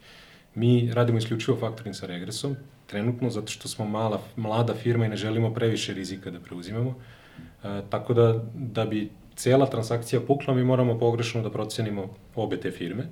Mi 0.55 0.90
radimo 0.92 1.18
isključivo 1.18 1.57
faktoring 1.57 1.97
sa 1.97 2.07
regresom, 2.07 2.57
trenutno, 2.87 3.31
zato 3.31 3.53
što 3.53 3.68
smo 3.68 3.87
mala, 3.87 4.21
mlada 4.37 4.75
firma 4.75 5.07
i 5.07 5.09
ne 5.09 5.16
želimo 5.16 5.55
previše 5.55 5.95
rizika 5.95 6.31
da 6.31 6.40
preuzimamo. 6.40 6.95
E, 7.64 7.83
tako 7.90 8.14
da, 8.14 8.40
da 8.55 8.85
bi 8.85 9.11
cela 9.35 9.66
transakcija 9.66 10.20
pukla, 10.20 10.55
mi 10.55 10.64
moramo 10.64 10.98
pogrešno 10.98 11.42
da 11.42 11.51
procenimo 11.51 12.14
obe 12.35 12.61
te 12.61 12.70
firme 12.70 13.09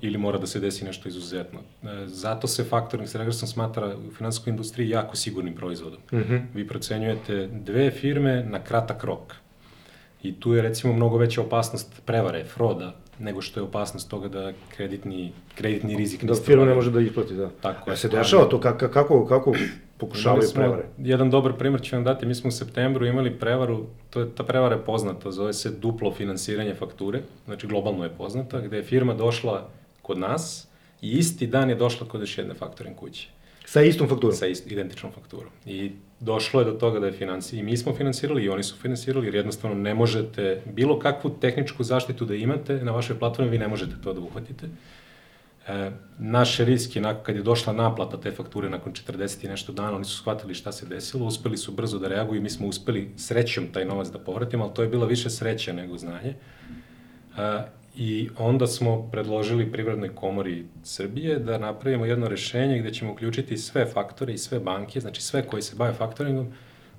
ili 0.00 0.18
mora 0.18 0.38
da 0.38 0.46
se 0.46 0.60
desi 0.60 0.84
nešto 0.84 1.08
izuzetno. 1.08 1.60
E, 1.82 1.86
zato 2.06 2.46
se 2.46 2.64
faktoring 2.64 3.08
sa 3.08 3.18
regresom 3.18 3.48
smatra 3.48 3.96
u 4.08 4.14
finansijskoj 4.14 4.50
industriji 4.50 4.88
jako 4.88 5.16
sigurnim 5.16 5.54
proizvodom. 5.54 5.98
Mm 6.12 6.16
-hmm. 6.16 6.42
Vi 6.54 6.68
procenjujete 6.68 7.46
dve 7.46 7.90
firme 7.90 8.44
na 8.44 8.64
kratak 8.64 9.04
rok. 9.04 9.34
I 10.22 10.40
tu 10.40 10.54
je 10.54 10.62
recimo 10.62 10.92
mnogo 10.92 11.16
veća 11.16 11.40
opasnost 11.40 12.02
prevare, 12.04 12.44
froda, 12.44 12.94
nego 13.18 13.40
što 13.40 13.60
je 13.60 13.64
opasnost 13.64 14.10
toga 14.10 14.28
da 14.28 14.52
kreditni, 14.76 15.32
kreditni 15.54 15.96
rizik 15.96 16.24
Da 16.24 16.34
firma 16.34 16.64
ne 16.64 16.74
može 16.74 16.90
da 16.90 17.00
isplati, 17.00 17.34
da. 17.34 17.50
Tako 17.62 17.90
A 17.90 17.92
je. 17.92 17.96
se 17.96 18.08
dešava 18.08 18.44
to, 18.44 18.60
kako, 18.60 18.88
kako, 18.88 19.26
kako 19.26 19.52
pokušavaju 19.96 20.42
smo 20.42 20.60
prevare? 20.62 20.84
Jedan 20.98 21.30
dobar 21.30 21.52
primer 21.52 21.82
ću 21.82 21.96
vam 21.96 22.04
dati, 22.04 22.26
mi 22.26 22.34
smo 22.34 22.48
u 22.48 22.52
septembru 22.52 23.06
imali 23.06 23.38
prevaru, 23.38 23.86
to 24.10 24.20
je, 24.20 24.34
ta 24.34 24.42
prevara 24.44 24.76
je 24.76 24.82
poznata, 24.84 25.30
zove 25.30 25.52
se 25.52 25.70
duplo 25.70 26.12
finansiranje 26.14 26.74
fakture, 26.74 27.20
znači 27.44 27.66
globalno 27.66 28.04
je 28.04 28.10
poznata, 28.10 28.60
gde 28.60 28.76
je 28.76 28.82
firma 28.82 29.14
došla 29.14 29.68
kod 30.02 30.18
nas 30.18 30.68
i 31.00 31.10
isti 31.10 31.46
dan 31.46 31.70
je 31.70 31.74
došla 31.76 32.08
kod 32.08 32.20
još 32.20 32.38
jedne 32.38 32.54
faktoring 32.54 32.96
kuće 32.96 33.28
Sa 33.64 33.82
istom 33.82 34.08
fakturom? 34.08 34.36
sa 34.36 34.46
ist, 34.46 34.70
identičnom 34.70 35.12
fakturom. 35.12 35.50
I 35.66 35.92
došlo 36.20 36.60
je 36.60 36.64
do 36.64 36.72
toga 36.72 37.00
da 37.00 37.06
je 37.06 37.12
finansi, 37.12 37.58
i 37.58 37.62
mi 37.62 37.76
smo 37.76 37.94
finansirali 37.94 38.44
i 38.44 38.48
oni 38.48 38.62
su 38.62 38.76
finansirali, 38.76 39.26
jer 39.26 39.34
jednostavno 39.34 39.76
ne 39.76 39.94
možete, 39.94 40.62
bilo 40.72 40.98
kakvu 40.98 41.30
tehničku 41.30 41.84
zaštitu 41.84 42.24
da 42.24 42.34
imate 42.34 42.74
na 42.74 42.92
vašoj 42.92 43.18
platformi, 43.18 43.50
vi 43.50 43.58
ne 43.58 43.68
možete 43.68 43.94
to 44.04 44.12
da 44.12 44.20
uhvatite. 44.20 44.68
E, 45.68 45.90
naš 46.18 46.58
risk 46.58 46.96
je, 46.96 47.02
nakon 47.02 47.24
kad 47.24 47.36
je 47.36 47.42
došla 47.42 47.72
naplata 47.72 48.20
te 48.20 48.30
fakture 48.30 48.70
nakon 48.70 48.92
40 48.92 49.44
i 49.44 49.48
nešto 49.48 49.72
dana, 49.72 49.96
oni 49.96 50.04
su 50.04 50.16
shvatili 50.16 50.54
šta 50.54 50.72
se 50.72 50.86
desilo, 50.86 51.26
uspeli 51.26 51.56
su 51.56 51.72
brzo 51.72 51.98
da 51.98 52.08
reaguju 52.08 52.38
i 52.38 52.42
mi 52.42 52.50
smo 52.50 52.66
uspeli 52.66 53.10
srećom 53.16 53.66
taj 53.72 53.84
novac 53.84 54.08
da 54.08 54.18
povratimo, 54.18 54.64
ali 54.64 54.74
to 54.74 54.82
je 54.82 54.88
bila 54.88 55.06
više 55.06 55.30
sreća 55.30 55.72
nego 55.72 55.98
znanje. 55.98 56.34
E, 57.38 57.77
I 58.00 58.28
onda 58.38 58.66
smo 58.66 59.08
predložili 59.12 59.72
Privrednoj 59.72 60.14
komori 60.14 60.64
Srbije 60.82 61.38
da 61.38 61.58
napravimo 61.58 62.04
jedno 62.06 62.28
rešenje 62.28 62.78
gde 62.78 62.92
ćemo 62.92 63.12
uključiti 63.12 63.56
sve 63.56 63.86
faktore 63.86 64.32
i 64.32 64.38
sve 64.38 64.60
banke, 64.60 65.00
znači 65.00 65.22
sve 65.22 65.42
koji 65.42 65.62
se 65.62 65.76
bave 65.76 65.92
faktoringom, 65.94 66.46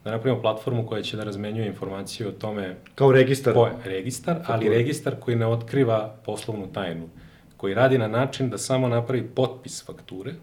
da 0.04 0.12
napravimo 0.12 0.42
platformu 0.42 0.88
koja 0.88 1.02
će 1.02 1.18
da 1.18 1.24
razmenjuje 1.24 1.68
informacije 1.68 2.28
o 2.28 2.32
tome 2.32 2.76
Kao 2.96 3.12
registar? 3.12 3.54
ko 3.54 3.66
je 3.66 3.74
registar, 3.86 4.40
ali 4.46 4.70
registar 4.70 5.16
koji 5.20 5.38
ne 5.38 5.46
otkriva 5.48 6.16
poslovnu 6.26 6.68
tajnu, 6.74 7.10
koji 7.58 7.74
radi 7.74 7.98
na 7.98 8.08
način 8.08 8.50
da 8.50 8.58
samo 8.58 8.88
napravi 8.88 9.28
potpis 9.28 9.86
fakture 9.86 10.34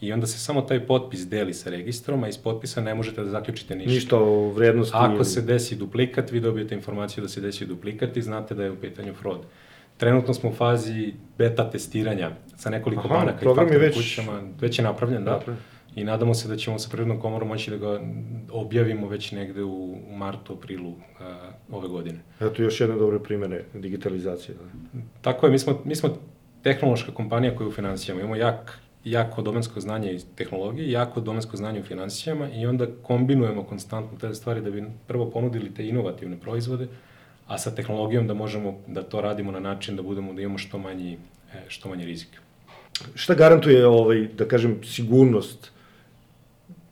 i 0.00 0.12
onda 0.12 0.26
se 0.26 0.38
samo 0.38 0.62
taj 0.62 0.86
potpis 0.86 1.28
deli 1.28 1.54
sa 1.54 1.70
registrom, 1.70 2.24
a 2.24 2.28
iz 2.28 2.38
potpisa 2.38 2.80
ne 2.80 2.94
možete 2.94 3.22
da 3.24 3.30
zaključite 3.30 3.76
ništa. 3.76 3.92
Ništa 3.94 4.16
o 4.18 4.48
vrednosti? 4.48 4.94
Ako 4.96 5.14
ili- 5.14 5.24
se 5.24 5.42
desi 5.42 5.76
duplikat, 5.76 6.30
vi 6.30 6.40
dobijete 6.40 6.74
informaciju 6.74 7.22
da 7.22 7.28
se 7.28 7.40
desi 7.40 7.66
duplikat 7.66 8.16
i 8.16 8.22
znate 8.22 8.54
da 8.54 8.64
je 8.64 8.70
u 8.70 8.76
pitanju 8.76 9.14
fraud. 9.14 9.40
Trenutno 9.98 10.34
smo 10.34 10.50
u 10.50 10.52
fazi 10.52 11.12
beta 11.38 11.70
testiranja 11.70 12.30
sa 12.56 12.70
nekoliko 12.70 13.02
Aha, 13.04 13.14
banaka 13.14 13.38
i 13.42 13.54
faktoring 13.54 13.82
već- 13.82 13.96
kućama. 13.96 14.42
Već 14.60 14.78
je 14.78 14.82
napravljen, 14.84 15.24
da. 15.24 15.30
Napravljen. 15.30 15.64
I 15.96 16.04
nadamo 16.04 16.34
se 16.34 16.48
da 16.48 16.56
ćemo 16.56 16.78
sa 16.78 16.88
Privrednom 16.88 17.20
komorom 17.20 17.48
moći 17.48 17.70
da 17.70 17.76
ga 17.76 18.00
objavimo 18.52 19.08
već 19.08 19.32
negde 19.32 19.62
u, 19.62 19.96
u 20.10 20.16
martu, 20.16 20.52
aprilu 20.52 20.94
a, 21.20 21.50
ove 21.72 21.88
godine. 21.88 22.18
Eto 22.40 22.62
još 22.62 22.80
jedne 22.80 22.96
dobre 22.96 23.18
primere 23.18 23.64
digitalizacije. 23.74 24.54
Da. 24.54 25.00
Tako 25.20 25.46
je, 25.46 25.52
mi 25.52 25.58
smo, 25.58 25.80
mi 25.84 25.96
smo 25.96 26.08
tehnološka 26.62 27.12
kompanija 27.12 27.56
koja 27.56 27.64
je 27.64 27.68
u 27.68 27.72
financijama. 27.72 28.20
Imamo 28.20 28.36
jak, 28.36 28.78
jako 29.04 29.42
domensko 29.42 29.80
znanje 29.80 30.12
iz 30.12 30.26
tehnologije, 30.34 30.90
jako 30.90 31.20
domensko 31.20 31.56
znanje 31.56 31.80
u 31.80 31.84
financijama 31.84 32.50
i 32.50 32.66
onda 32.66 32.86
kombinujemo 33.02 33.62
konstantno 33.62 34.18
te 34.18 34.34
stvari 34.34 34.60
da 34.60 34.70
bi 34.70 34.84
prvo 35.06 35.30
ponudili 35.30 35.74
te 35.74 35.88
inovativne 35.88 36.36
proizvode, 36.36 36.88
a 37.48 37.58
sa 37.58 37.74
tehnologijom 37.74 38.26
da 38.26 38.34
možemo 38.34 38.78
da 38.86 39.02
to 39.02 39.20
radimo 39.20 39.52
na 39.52 39.60
način 39.60 39.96
da 39.96 40.02
budemo 40.02 40.32
da 40.32 40.42
imamo 40.42 40.58
što 40.58 40.78
manji, 40.78 41.18
e, 41.54 41.64
što 41.68 41.88
manji 41.88 42.04
rizik. 42.04 42.28
Šta 43.14 43.34
garantuje, 43.34 43.86
ovaj, 43.86 44.28
da 44.36 44.48
kažem, 44.48 44.80
sigurnost? 44.84 45.70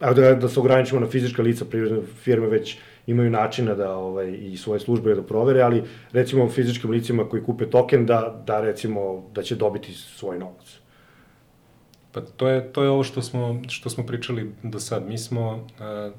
Evo 0.00 0.14
da, 0.14 0.34
da 0.34 0.48
se 0.48 0.60
ograničimo 0.60 1.00
na 1.00 1.06
fizička 1.06 1.42
lica, 1.42 1.64
privredne 1.64 2.02
firme 2.22 2.46
već 2.46 2.76
imaju 3.06 3.30
načina 3.30 3.74
da 3.74 3.96
ovaj, 3.96 4.32
i 4.40 4.56
svoje 4.56 4.80
službe 4.80 5.14
da 5.14 5.22
provere, 5.22 5.62
ali 5.62 5.82
recimo 6.12 6.48
fizičkim 6.48 6.90
licima 6.90 7.28
koji 7.28 7.42
kupe 7.42 7.70
token 7.70 8.06
da, 8.06 8.42
da 8.46 8.60
recimo 8.60 9.30
da 9.34 9.42
će 9.42 9.56
dobiti 9.56 9.92
svoj 9.92 10.38
novac. 10.38 10.78
Pa 12.12 12.20
to 12.20 12.48
je, 12.48 12.72
to 12.72 12.82
je 12.82 12.90
ovo 12.90 13.04
što 13.04 13.22
smo, 13.22 13.60
što 13.68 13.90
smo 13.90 14.06
pričali 14.06 14.52
do 14.62 14.80
sad. 14.80 15.08
Mi 15.08 15.18
smo, 15.18 15.52
uh, 15.52 16.12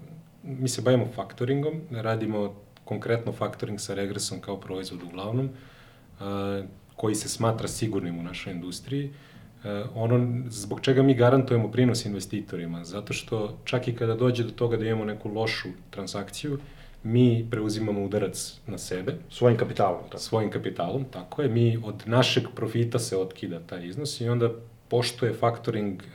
mi 0.44 0.70
se 0.70 0.82
bavimo 0.82 1.06
faktoringom, 1.16 1.82
radimo 1.92 2.67
konkretno 2.88 3.32
faktoring 3.32 3.80
sa 3.80 3.94
regresom 3.94 4.42
kao 4.42 4.58
proizvod 4.58 5.04
uglavnom, 5.04 5.50
uh, 5.50 6.66
koji 6.96 7.16
se 7.16 7.30
smatra 7.30 7.68
sigurnim 7.68 8.20
u 8.20 8.24
našoj 8.24 8.54
industriji. 8.54 9.10
Uh, 9.10 9.72
ono 9.96 10.44
zbog 10.50 10.82
čega 10.82 11.04
mi 11.04 11.16
garantujemo 11.16 11.72
prinos 11.72 12.06
investitorima, 12.06 12.84
zato 12.84 13.14
što 13.14 13.58
čak 13.64 13.88
i 13.88 13.96
kada 13.96 14.16
dođe 14.16 14.44
do 14.44 14.52
toga 14.52 14.78
da 14.78 14.86
imamo 14.86 15.06
neku 15.06 15.30
lošu 15.30 15.70
transakciju, 15.90 16.60
mi 17.04 17.48
preuzimamo 17.52 18.04
udarac 18.04 18.60
na 18.68 18.78
sebe, 18.78 19.16
Svojim 19.30 19.58
kapitalom. 19.58 20.04
Tako. 20.04 20.18
svojim 20.18 20.52
kapitalom, 20.52 21.06
tako 21.12 21.42
je, 21.42 21.50
mi 21.50 21.78
od 21.84 22.04
našeg 22.06 22.44
profita 22.56 23.00
se 23.00 23.18
otkida 23.18 23.60
taj 23.60 23.88
iznos 23.88 24.22
i 24.22 24.30
onda 24.30 24.50
pošto 24.88 25.26
je 25.26 25.34
faktoring 25.34 26.02
e, 26.02 26.06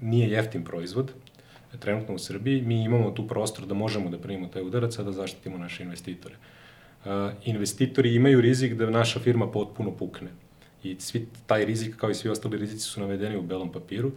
nije 0.00 0.30
jeftin 0.30 0.64
proizvod, 0.64 1.12
trenutno 1.78 2.14
u 2.14 2.18
Srbiji, 2.18 2.62
mi 2.62 2.82
imamo 2.82 3.10
tu 3.10 3.28
prostor 3.28 3.66
da 3.66 3.74
možemo 3.74 4.10
da 4.10 4.18
primimo 4.18 4.48
taj 4.48 4.62
udarac, 4.62 4.98
a 4.98 5.02
da 5.02 5.12
zaštitimo 5.12 5.58
naše 5.58 5.82
investitore. 5.82 6.34
E, 7.04 7.08
investitori 7.44 8.14
imaju 8.14 8.40
rizik 8.40 8.74
da 8.74 8.90
naša 8.90 9.20
firma 9.20 9.50
potpuno 9.50 9.90
pukne. 9.90 10.30
I 10.82 10.96
svi, 10.98 11.26
taj 11.46 11.64
rizik, 11.64 11.96
kao 11.96 12.10
i 12.10 12.14
svi 12.14 12.30
ostali 12.30 12.58
rizici, 12.58 12.84
su 12.84 13.00
navedeni 13.00 13.36
u 13.36 13.42
belom 13.42 13.72
papiru, 13.72 14.12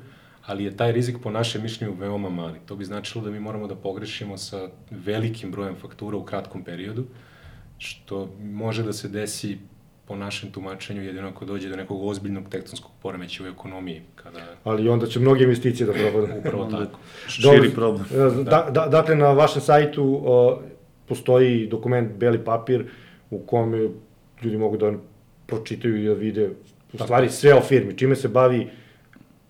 ali 0.46 0.64
je 0.64 0.78
taj 0.78 0.92
rizik 0.92 1.18
po 1.24 1.32
našem 1.32 1.62
mišljenju 1.64 1.94
veoma 1.94 2.30
mali. 2.30 2.60
To 2.66 2.76
bi 2.76 2.86
značilo 2.86 3.24
da 3.24 3.32
mi 3.32 3.40
moramo 3.40 3.68
da 3.68 3.76
pogrešimo 3.76 4.38
sa 4.38 4.70
velikim 4.92 5.52
brojem 5.52 5.76
faktura 5.76 6.18
u 6.18 6.26
kratkom 6.26 6.64
periodu, 6.64 7.06
što 7.78 8.30
može 8.40 8.84
da 8.84 8.94
se 8.94 9.10
desi 9.10 9.58
po 10.12 10.18
našem 10.18 10.52
tumačenju 10.52 11.04
jedino 11.04 11.28
ako 11.28 11.46
dođe 11.46 11.70
do 11.70 11.76
nekog 11.76 12.04
ozbiljnog 12.04 12.50
tektonskog 12.50 12.92
poremeća 13.02 13.44
u 13.44 13.48
ekonomiji, 13.48 14.02
kada 14.16 14.40
Ali 14.64 14.90
onda 14.90 15.08
će 15.08 15.20
mnoge 15.20 15.44
investicije 15.44 15.88
da 15.88 15.94
propadne. 15.94 16.38
upravo 16.40 16.66
tako. 16.72 17.00
Širi 17.28 17.70
problem. 17.70 18.06
Da, 18.44 18.68
da, 18.72 18.88
dakle, 18.88 19.16
na 19.16 19.32
vašem 19.32 19.62
sajtu 19.62 20.22
o, 20.26 20.62
postoji 21.08 21.68
dokument, 21.68 22.12
beli 22.18 22.44
papir, 22.44 22.86
u 23.30 23.40
kome 23.40 23.90
ljudi 24.44 24.58
mogu 24.58 24.78
da 24.78 24.92
pročitaju 25.48 26.02
i 26.02 26.06
da 26.08 26.14
vide 26.14 26.50
u 26.94 26.98
stvari 26.98 27.30
sve 27.30 27.54
o 27.56 27.62
firmi, 27.62 27.98
čime 27.98 28.16
se 28.16 28.28
bavi, 28.28 28.68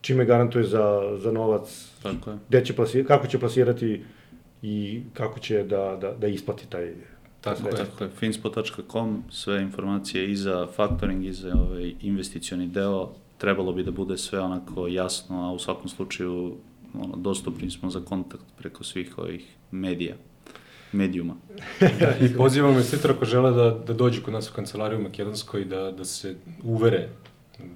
čime 0.01 0.25
garantuje 0.25 0.63
za, 0.63 1.17
za 1.17 1.31
novac, 1.31 1.89
Tako 2.03 2.29
je. 2.29 2.37
gde 2.49 2.65
će 2.65 2.75
plasirati, 2.75 3.07
kako 3.07 3.27
će 3.27 3.39
plasirati 3.39 4.03
i 4.61 5.01
kako 5.13 5.39
će 5.39 5.63
da, 5.63 5.97
da, 6.01 6.11
da 6.13 6.27
isplati 6.27 6.69
taj... 6.69 6.93
Tako 7.41 7.67
je. 7.67 7.75
Tako 7.75 8.03
je, 8.03 8.09
finspo.com, 8.09 9.23
sve 9.29 9.61
informacije 9.61 10.31
i 10.31 10.35
za 10.35 10.67
factoring 10.75 11.25
i 11.25 11.33
za 11.33 11.53
ovaj 11.69 11.93
investicioni 12.01 12.67
deo, 12.67 13.09
trebalo 13.37 13.73
bi 13.73 13.83
da 13.83 13.91
bude 13.91 14.17
sve 14.17 14.39
onako 14.39 14.87
jasno, 14.87 15.49
a 15.49 15.51
u 15.51 15.59
svakom 15.59 15.89
slučaju 15.89 16.55
ono, 16.93 17.15
dostupni 17.15 17.71
smo 17.71 17.89
za 17.89 17.99
kontakt 17.99 18.43
preko 18.57 18.83
svih 18.83 19.17
ovih 19.17 19.55
medija, 19.71 20.15
medijuma. 20.91 21.35
Da, 21.79 22.15
I 22.25 22.33
pozivamo 22.37 22.73
investitora 22.73 23.13
ako 23.13 23.25
žele 23.25 23.51
da, 23.51 23.69
da 23.87 23.93
dođu 23.93 24.21
kod 24.21 24.33
nas 24.33 24.49
u 24.49 24.53
kancelariju 24.53 24.99
u 24.99 25.03
Makedonskoj 25.03 25.65
da, 25.65 25.91
da 25.91 26.05
se 26.05 26.35
uvere 26.63 27.09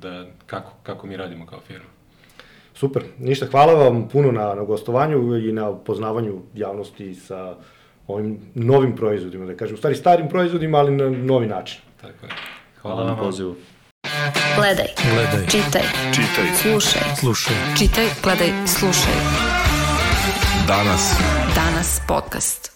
da 0.01 0.25
kako, 0.45 0.71
kako 0.83 1.07
mi 1.07 1.17
radimo 1.17 1.45
kao 1.45 1.59
firma. 1.67 1.89
Super, 2.73 3.03
ništa, 3.19 3.45
hvala 3.51 3.73
vam 3.73 4.09
puno 4.09 4.31
na, 4.31 4.55
na 4.55 4.63
gostovanju 4.63 5.37
i 5.37 5.51
na 5.51 5.75
poznavanju 5.77 6.41
javnosti 6.55 7.15
sa 7.15 7.55
ovim 8.07 8.39
novim 8.53 8.95
proizvodima, 8.95 9.45
da 9.45 9.55
kažem, 9.55 9.73
u 9.73 9.77
stvari 9.77 9.95
starim 9.95 10.29
proizvodima, 10.29 10.77
ali 10.77 10.91
na 10.91 11.09
novi 11.09 11.47
način. 11.47 11.81
Tako 12.01 12.25
je. 12.25 12.31
Hvala 12.81 12.95
Hvala 12.95 13.11
na 13.11 13.17
pozivu. 13.17 13.55
Gledaj, 14.55 14.87
Gledaj, 15.13 15.47
čitaj, 15.47 15.81
čitaj, 16.13 16.45
slušaj. 16.61 17.01
slušaj. 17.19 17.55
Čitaj, 17.77 18.05
gledaj, 18.23 18.49
slušaj. 18.67 19.13
Danas. 20.67 21.19
Danas 21.55 22.01
podcast. 22.07 22.74